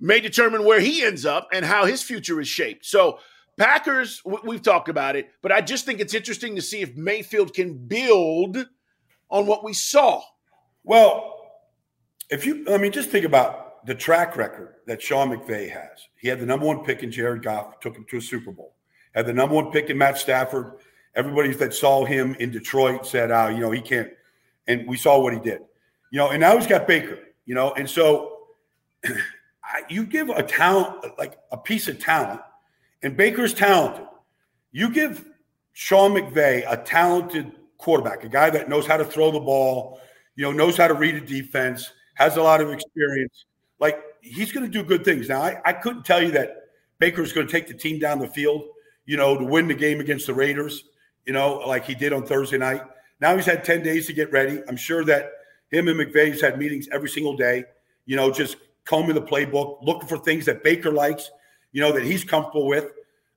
may 0.00 0.20
determine 0.20 0.64
where 0.64 0.80
he 0.80 1.02
ends 1.02 1.26
up 1.26 1.48
and 1.52 1.64
how 1.64 1.84
his 1.84 2.02
future 2.02 2.40
is 2.40 2.48
shaped. 2.48 2.86
So, 2.86 3.18
Packers, 3.58 4.22
we've 4.44 4.62
talked 4.62 4.88
about 4.88 5.16
it, 5.16 5.28
but 5.42 5.52
I 5.52 5.60
just 5.60 5.84
think 5.84 6.00
it's 6.00 6.14
interesting 6.14 6.56
to 6.56 6.62
see 6.62 6.80
if 6.80 6.96
Mayfield 6.96 7.52
can 7.52 7.76
build 7.76 8.56
on 9.28 9.46
what 9.46 9.62
we 9.62 9.74
saw. 9.74 10.22
Well, 10.82 11.36
if 12.30 12.46
you, 12.46 12.64
I 12.70 12.78
mean, 12.78 12.92
just 12.92 13.10
think 13.10 13.26
about 13.26 13.84
the 13.86 13.94
track 13.94 14.36
record 14.36 14.76
that 14.86 15.02
Sean 15.02 15.30
McVay 15.30 15.70
has. 15.70 16.08
He 16.16 16.28
had 16.28 16.40
the 16.40 16.46
number 16.46 16.64
one 16.64 16.84
pick 16.84 17.02
in 17.02 17.10
Jared 17.10 17.42
Goff, 17.42 17.80
took 17.80 17.96
him 17.96 18.06
to 18.10 18.16
a 18.16 18.20
Super 18.20 18.50
Bowl. 18.50 18.74
Had 19.14 19.26
the 19.26 19.32
number 19.32 19.54
one 19.54 19.70
pick 19.70 19.90
in 19.90 19.98
Matt 19.98 20.18
Stafford. 20.18 20.74
Everybody 21.14 21.52
that 21.54 21.74
saw 21.74 22.04
him 22.04 22.34
in 22.36 22.50
Detroit 22.50 23.06
said, 23.06 23.30
"Oh, 23.30 23.48
you 23.48 23.60
know, 23.60 23.70
he 23.70 23.80
can't." 23.80 24.10
And 24.66 24.86
we 24.86 24.96
saw 24.96 25.20
what 25.20 25.32
he 25.32 25.40
did. 25.40 25.60
You 26.10 26.18
know, 26.18 26.30
and 26.30 26.40
now 26.40 26.56
he's 26.56 26.66
got 26.66 26.86
Baker. 26.86 27.18
You 27.46 27.54
know, 27.54 27.72
and 27.72 27.88
so 27.88 28.46
you 29.88 30.04
give 30.06 30.28
a 30.28 30.42
talent 30.42 31.04
like 31.18 31.38
a 31.50 31.56
piece 31.56 31.88
of 31.88 31.98
talent 31.98 32.40
and 33.02 33.16
Baker's 33.16 33.54
talented. 33.54 34.06
You 34.72 34.90
give 34.90 35.24
Sean 35.72 36.12
McVay 36.12 36.64
a 36.70 36.76
talented 36.76 37.52
quarterback, 37.78 38.24
a 38.24 38.28
guy 38.28 38.50
that 38.50 38.68
knows 38.68 38.86
how 38.86 38.96
to 38.96 39.04
throw 39.04 39.30
the 39.30 39.40
ball, 39.40 40.00
you 40.36 40.44
know, 40.44 40.52
knows 40.52 40.76
how 40.76 40.86
to 40.86 40.94
read 40.94 41.14
a 41.14 41.20
defense, 41.20 41.90
has 42.14 42.36
a 42.36 42.42
lot 42.42 42.60
of 42.60 42.70
experience. 42.70 43.46
Like 43.78 44.00
he's 44.20 44.52
going 44.52 44.70
to 44.70 44.70
do 44.70 44.84
good 44.84 45.04
things. 45.04 45.28
Now, 45.28 45.42
I, 45.42 45.60
I 45.64 45.72
couldn't 45.72 46.04
tell 46.04 46.22
you 46.22 46.30
that 46.32 46.68
Baker's 46.98 47.32
going 47.32 47.46
to 47.46 47.52
take 47.52 47.66
the 47.66 47.74
team 47.74 47.98
down 47.98 48.18
the 48.18 48.28
field, 48.28 48.64
you 49.10 49.16
know, 49.16 49.36
to 49.36 49.44
win 49.44 49.66
the 49.66 49.74
game 49.74 49.98
against 49.98 50.26
the 50.26 50.34
Raiders, 50.34 50.84
you 51.26 51.32
know, 51.32 51.62
like 51.66 51.84
he 51.84 51.94
did 51.94 52.12
on 52.12 52.24
Thursday 52.24 52.58
night. 52.58 52.82
Now 53.20 53.34
he's 53.34 53.46
had 53.46 53.64
10 53.64 53.82
days 53.82 54.06
to 54.06 54.12
get 54.12 54.30
ready. 54.30 54.62
I'm 54.68 54.76
sure 54.76 55.04
that 55.04 55.32
him 55.70 55.88
and 55.88 55.98
McVay's 55.98 56.40
had 56.40 56.58
meetings 56.58 56.88
every 56.92 57.08
single 57.08 57.36
day, 57.36 57.64
you 58.06 58.14
know, 58.16 58.30
just 58.30 58.56
combing 58.84 59.14
the 59.14 59.22
playbook, 59.22 59.82
looking 59.82 60.08
for 60.08 60.18
things 60.18 60.46
that 60.46 60.62
Baker 60.62 60.92
likes 60.92 61.30
you 61.72 61.80
know, 61.80 61.92
that 61.92 62.04
he's 62.04 62.24
comfortable 62.24 62.66
with. 62.66 62.86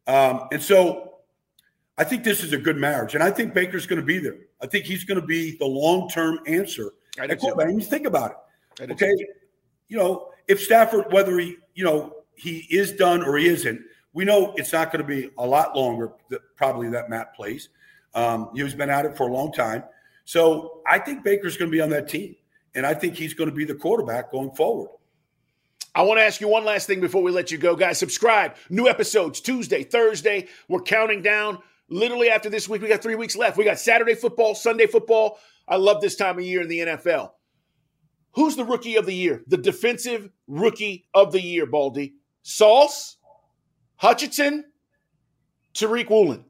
Um, 0.07 0.47
and 0.51 0.61
so 0.61 1.15
I 1.97 2.03
think 2.03 2.23
this 2.23 2.43
is 2.43 2.53
a 2.53 2.57
good 2.57 2.77
marriage. 2.77 3.15
And 3.15 3.23
I 3.23 3.31
think 3.31 3.53
Baker's 3.53 3.85
going 3.85 3.99
to 3.99 4.05
be 4.05 4.19
there. 4.19 4.37
I 4.61 4.67
think 4.67 4.85
he's 4.85 5.03
going 5.03 5.19
to 5.19 5.25
be 5.25 5.57
the 5.57 5.65
long 5.65 6.09
term 6.09 6.39
answer. 6.47 6.93
I 7.19 7.27
mean, 7.65 7.79
think 7.81 8.07
about 8.07 8.35
it. 8.79 8.91
Okay. 8.91 9.13
You 9.87 9.97
know, 9.97 10.29
if 10.47 10.61
Stafford, 10.61 11.11
whether 11.11 11.37
he, 11.37 11.57
you 11.75 11.83
know, 11.83 12.15
he 12.35 12.65
is 12.71 12.93
done 12.93 13.23
or 13.23 13.37
he 13.37 13.47
isn't, 13.47 13.79
we 14.13 14.25
know 14.25 14.53
it's 14.55 14.71
not 14.71 14.91
going 14.91 15.01
to 15.01 15.07
be 15.07 15.29
a 15.37 15.45
lot 15.45 15.75
longer, 15.75 16.11
that, 16.29 16.41
probably 16.55 16.89
that 16.89 17.09
Matt 17.09 17.35
plays. 17.35 17.69
Um, 18.13 18.51
he's 18.53 18.75
been 18.75 18.89
at 18.89 19.05
it 19.05 19.17
for 19.17 19.27
a 19.27 19.33
long 19.33 19.51
time. 19.51 19.83
So 20.25 20.81
I 20.87 20.99
think 20.99 21.23
Baker's 21.23 21.57
going 21.57 21.69
to 21.69 21.75
be 21.75 21.81
on 21.81 21.89
that 21.89 22.07
team. 22.07 22.35
And 22.75 22.85
I 22.85 22.93
think 22.93 23.15
he's 23.15 23.33
going 23.33 23.49
to 23.49 23.55
be 23.55 23.65
the 23.65 23.75
quarterback 23.75 24.31
going 24.31 24.51
forward. 24.51 24.89
I 25.95 26.01
want 26.01 26.19
to 26.19 26.23
ask 26.23 26.41
you 26.41 26.47
one 26.47 26.65
last 26.65 26.87
thing 26.87 27.01
before 27.01 27.21
we 27.21 27.31
let 27.31 27.51
you 27.51 27.57
go, 27.57 27.75
guys. 27.75 27.99
Subscribe. 27.99 28.55
New 28.69 28.87
episodes 28.87 29.41
Tuesday, 29.41 29.83
Thursday. 29.83 30.47
We're 30.67 30.81
counting 30.81 31.21
down. 31.21 31.59
Literally 31.89 32.29
after 32.29 32.49
this 32.49 32.67
week, 32.67 32.81
we 32.81 32.87
got 32.87 33.03
three 33.03 33.15
weeks 33.15 33.35
left. 33.35 33.57
We 33.57 33.63
got 33.63 33.77
Saturday 33.77 34.15
football, 34.15 34.55
Sunday 34.55 34.87
football. 34.87 35.37
I 35.67 35.75
love 35.75 36.01
this 36.01 36.15
time 36.15 36.39
of 36.39 36.43
year 36.43 36.61
in 36.61 36.67
the 36.67 36.79
NFL. 36.79 37.31
Who's 38.33 38.55
the 38.55 38.65
rookie 38.65 38.95
of 38.95 39.05
the 39.05 39.13
year? 39.13 39.43
The 39.47 39.57
defensive 39.57 40.29
rookie 40.47 41.05
of 41.13 41.31
the 41.31 41.41
year, 41.41 41.67
Baldy. 41.67 42.15
Sauce, 42.41 43.17
Hutchinson, 44.03 44.65
Tariq 45.73 46.09
Woolen. 46.09 46.43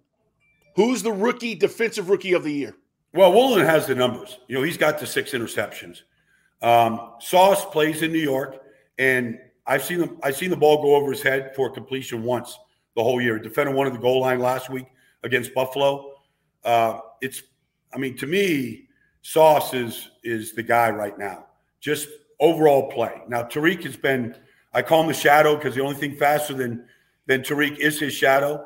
Who's 0.75 1.03
the 1.03 1.11
rookie 1.11 1.53
defensive 1.53 2.09
rookie 2.09 2.33
of 2.33 2.43
the 2.43 2.51
year? 2.51 2.75
Well, 3.13 3.31
Woolen 3.31 3.63
has 3.63 3.85
the 3.85 3.93
numbers. 3.93 4.39
You 4.47 4.55
know, 4.55 4.63
he's 4.63 4.75
got 4.75 4.97
the 4.97 5.05
six 5.05 5.33
interceptions. 5.33 6.01
Um, 6.63 7.11
Sauce 7.19 7.63
plays 7.65 8.01
in 8.01 8.11
New 8.11 8.17
York. 8.17 8.59
And 8.97 9.37
I've 9.67 9.83
seen 9.83 9.99
him, 9.99 10.17
I've 10.23 10.35
seen 10.35 10.49
the 10.49 10.57
ball 10.57 10.81
go 10.81 10.95
over 10.95 11.11
his 11.11 11.21
head 11.21 11.55
for 11.55 11.69
completion 11.69 12.23
once 12.23 12.57
the 12.95 13.03
whole 13.03 13.21
year. 13.21 13.37
Defending 13.37 13.75
one 13.75 13.85
of 13.85 13.93
the 13.93 13.99
goal 13.99 14.21
line 14.21 14.39
last 14.39 14.71
week 14.71 14.87
against 15.21 15.53
Buffalo. 15.53 16.13
Uh, 16.63 17.01
it's, 17.21 17.43
I 17.93 17.99
mean, 17.99 18.17
to 18.17 18.25
me, 18.25 18.87
Sauce 19.21 19.75
is 19.75 20.09
is 20.23 20.53
the 20.53 20.63
guy 20.63 20.89
right 20.89 21.19
now. 21.19 21.45
Just 21.79 22.07
overall 22.39 22.89
play. 22.89 23.21
Now 23.27 23.43
Tariq 23.43 23.83
has 23.83 23.95
been, 23.95 24.35
I 24.73 24.81
call 24.81 25.01
him 25.01 25.07
the 25.07 25.13
shadow 25.13 25.55
because 25.55 25.75
the 25.75 25.81
only 25.81 25.95
thing 25.95 26.15
faster 26.15 26.55
than 26.55 26.87
then 27.25 27.41
Tariq 27.41 27.77
is 27.77 27.99
his 27.99 28.13
shadow. 28.13 28.65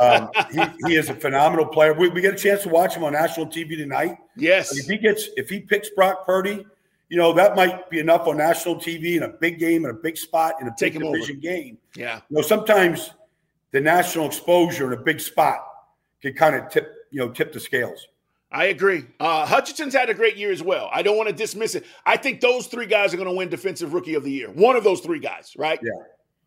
Um, 0.00 0.30
he, 0.52 0.62
he, 0.88 0.94
is 0.96 1.08
a 1.08 1.14
phenomenal 1.14 1.66
player. 1.66 1.92
We, 1.92 2.08
we, 2.08 2.20
get 2.20 2.34
a 2.34 2.36
chance 2.36 2.62
to 2.62 2.68
watch 2.68 2.94
him 2.94 3.04
on 3.04 3.12
national 3.12 3.46
TV 3.46 3.76
tonight. 3.76 4.16
Yes. 4.36 4.76
If 4.76 4.86
he 4.86 4.96
gets, 4.96 5.28
if 5.36 5.48
he 5.48 5.60
picks 5.60 5.90
Brock 5.90 6.24
Purdy, 6.24 6.64
you 7.08 7.16
know 7.16 7.32
that 7.32 7.54
might 7.54 7.88
be 7.88 8.00
enough 8.00 8.26
on 8.26 8.36
national 8.36 8.76
TV 8.76 9.16
in 9.16 9.22
a 9.22 9.28
big 9.28 9.58
game 9.58 9.84
in 9.84 9.90
a 9.90 9.94
big 9.94 10.16
spot 10.16 10.54
in 10.60 10.66
a 10.66 10.74
Take 10.76 10.94
big 10.94 11.02
division 11.02 11.36
over. 11.36 11.40
game. 11.40 11.78
Yeah. 11.94 12.20
You 12.28 12.36
know, 12.36 12.42
sometimes 12.42 13.10
the 13.72 13.80
national 13.80 14.26
exposure 14.26 14.92
in 14.92 14.98
a 14.98 15.02
big 15.02 15.20
spot 15.20 15.60
can 16.20 16.34
kind 16.34 16.56
of 16.56 16.68
tip, 16.70 16.92
you 17.10 17.20
know, 17.20 17.30
tip 17.30 17.52
the 17.52 17.60
scales. 17.60 18.06
I 18.50 18.66
agree. 18.66 19.04
Uh, 19.20 19.44
Hutchinson's 19.44 19.94
had 19.94 20.08
a 20.08 20.14
great 20.14 20.36
year 20.36 20.52
as 20.52 20.62
well. 20.62 20.88
I 20.92 21.02
don't 21.02 21.16
want 21.16 21.28
to 21.28 21.34
dismiss 21.34 21.74
it. 21.74 21.84
I 22.06 22.16
think 22.16 22.40
those 22.40 22.68
three 22.68 22.86
guys 22.86 23.12
are 23.12 23.16
going 23.16 23.28
to 23.28 23.34
win 23.34 23.48
Defensive 23.48 23.92
Rookie 23.92 24.14
of 24.14 24.24
the 24.24 24.30
Year. 24.30 24.48
One 24.50 24.76
of 24.76 24.84
those 24.84 25.00
three 25.00 25.18
guys, 25.18 25.52
right? 25.58 25.78
Yeah. 25.82 25.90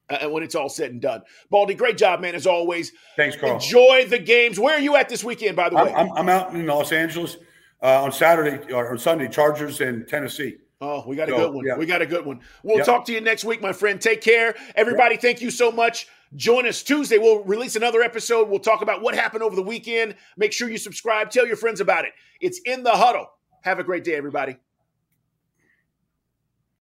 Uh, 0.09 0.27
when 0.27 0.41
it's 0.41 0.55
all 0.55 0.69
said 0.69 0.91
and 0.91 1.01
done. 1.01 1.21
Baldy, 1.51 1.75
great 1.75 1.95
job, 1.95 2.19
man, 2.19 2.33
as 2.33 2.47
always. 2.47 2.93
Thanks, 3.15 3.35
Carl. 3.35 3.53
Enjoy 3.55 4.05
the 4.07 4.17
games. 4.17 4.59
Where 4.59 4.75
are 4.75 4.79
you 4.79 4.95
at 4.95 5.07
this 5.07 5.23
weekend, 5.23 5.55
by 5.55 5.69
the 5.69 5.75
way? 5.75 5.93
I'm, 5.93 6.11
I'm 6.13 6.29
out 6.29 6.51
in 6.55 6.65
Los 6.65 6.91
Angeles 6.91 7.37
uh, 7.83 8.01
on 8.03 8.11
Saturday 8.11 8.73
or 8.73 8.89
on 8.89 8.97
Sunday, 8.97 9.27
Chargers 9.27 9.81
in 9.81 10.07
Tennessee. 10.07 10.57
Oh, 10.81 11.03
we 11.05 11.15
got 11.15 11.29
a 11.29 11.33
good 11.33 11.53
one. 11.53 11.65
Yeah. 11.65 11.77
We 11.77 11.85
got 11.85 12.01
a 12.01 12.05
good 12.05 12.25
one. 12.25 12.39
We'll 12.63 12.77
yep. 12.77 12.85
talk 12.85 13.05
to 13.05 13.11
you 13.11 13.21
next 13.21 13.43
week, 13.43 13.61
my 13.61 13.73
friend. 13.73 14.01
Take 14.01 14.21
care. 14.21 14.55
Everybody, 14.75 15.15
yep. 15.15 15.21
thank 15.21 15.41
you 15.41 15.51
so 15.51 15.71
much. 15.71 16.07
Join 16.35 16.65
us 16.67 16.81
Tuesday. 16.81 17.17
We'll 17.17 17.43
release 17.43 17.75
another 17.75 18.01
episode. 18.01 18.49
We'll 18.49 18.59
talk 18.59 18.81
about 18.81 19.01
what 19.01 19.13
happened 19.13 19.43
over 19.43 19.55
the 19.55 19.61
weekend. 19.61 20.15
Make 20.37 20.53
sure 20.53 20.69
you 20.69 20.77
subscribe. 20.77 21.31
Tell 21.31 21.45
your 21.45 21.57
friends 21.57 21.81
about 21.81 22.05
it. 22.05 22.11
It's 22.39 22.61
in 22.65 22.83
the 22.83 22.91
huddle. 22.91 23.27
Have 23.63 23.77
a 23.77 23.83
great 23.83 24.03
day, 24.03 24.15
everybody. 24.15 24.57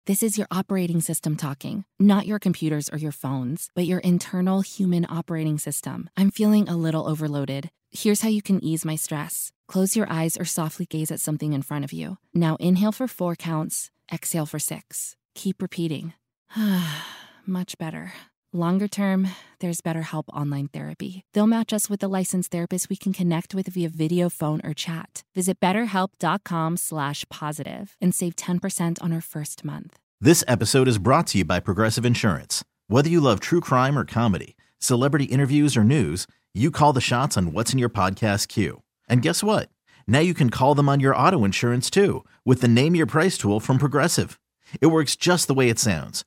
This 0.07 0.25
is 0.25 0.37
your 0.37 0.49
operating 0.51 1.01
system 1.01 1.37
talking, 1.37 1.85
not 1.97 2.27
your 2.27 2.41
computers 2.41 2.91
or 2.93 2.99
your 2.99 3.13
phones, 3.13 3.69
but 3.77 3.87
your 3.87 4.01
internal 4.01 4.61
human 4.61 5.07
operating 5.09 5.59
system. 5.59 6.11
I'm 6.17 6.33
feeling 6.33 6.69
a 6.69 6.77
little 6.77 7.09
overloaded. 7.09 7.71
Here's 7.93 8.23
how 8.23 8.29
you 8.29 8.43
can 8.43 8.63
ease 8.65 8.85
my 8.85 8.97
stress. 8.97 9.53
Close 9.69 9.95
your 9.95 10.11
eyes 10.11 10.37
or 10.37 10.45
softly 10.45 10.87
gaze 10.87 11.13
at 11.13 11.21
something 11.21 11.53
in 11.53 11.63
front 11.63 11.85
of 11.85 11.93
you. 11.93 12.19
Now 12.35 12.57
inhale 12.57 12.91
for 12.91 13.07
four 13.07 13.37
counts, 13.37 13.93
exhale 14.13 14.45
for 14.45 14.59
six. 14.59 15.15
Keep 15.37 15.63
repeating. 15.63 16.15
Much 17.47 17.79
better. 17.79 18.13
Longer 18.55 18.87
term, 18.87 19.29
there's 19.61 19.81
BetterHelp 19.81 20.25
Online 20.29 20.69
Therapy. 20.69 21.25
They'll 21.33 21.47
match 21.47 21.73
us 21.73 21.89
with 21.89 22.03
a 22.03 22.07
licensed 22.07 22.51
therapist 22.51 22.91
we 22.91 22.97
can 22.97 23.15
connect 23.15 23.55
with 23.55 23.67
via 23.69 23.89
video, 23.89 24.29
phone, 24.29 24.61
or 24.63 24.75
chat. 24.75 25.23
Visit 25.35 25.59
betterhelp.com 25.59 26.77
slash 26.77 27.25
positive 27.31 27.97
and 27.99 28.15
save 28.15 28.37
10% 28.37 29.03
on 29.03 29.11
our 29.11 29.23
first 29.23 29.65
month. 29.65 29.99
This 30.21 30.45
episode 30.47 30.87
is 30.87 30.99
brought 30.99 31.29
to 31.29 31.39
you 31.39 31.47
by 31.47 31.61
Progressive 31.61 32.05
Insurance. 32.05 32.63
Whether 32.89 33.09
you 33.09 33.23
love 33.23 33.41
true 33.41 33.63
crime 33.63 33.97
or 33.99 34.05
comedy, 34.05 34.55
celebrity 34.79 35.25
interviews 35.25 35.75
or 35.75 35.83
news, 35.83 36.27
you 36.53 36.71
call 36.71 36.93
the 36.93 37.01
shots 37.01 37.39
on 37.39 37.55
what's 37.55 37.73
in 37.73 37.79
your 37.79 37.89
podcast 37.89 38.49
queue. 38.49 38.83
And 39.09 39.23
guess 39.23 39.43
what? 39.43 39.71
Now 40.07 40.19
you 40.21 40.35
can 40.35 40.51
call 40.51 40.75
them 40.75 40.91
on 40.91 41.01
your 41.01 41.17
auto 41.17 41.47
insurance 41.47 41.89
too 41.89 42.23
with 42.45 42.61
the 42.61 42.69
Name 42.69 42.95
Your 42.95 43.07
Price 43.07 43.39
tool 43.39 43.61
from 43.61 43.79
Progressive. 43.79 44.39
It 44.83 44.89
works 44.89 45.17
just 45.17 45.47
the 45.47 45.55
way 45.55 45.71
it 45.71 45.79
sounds 45.79 46.27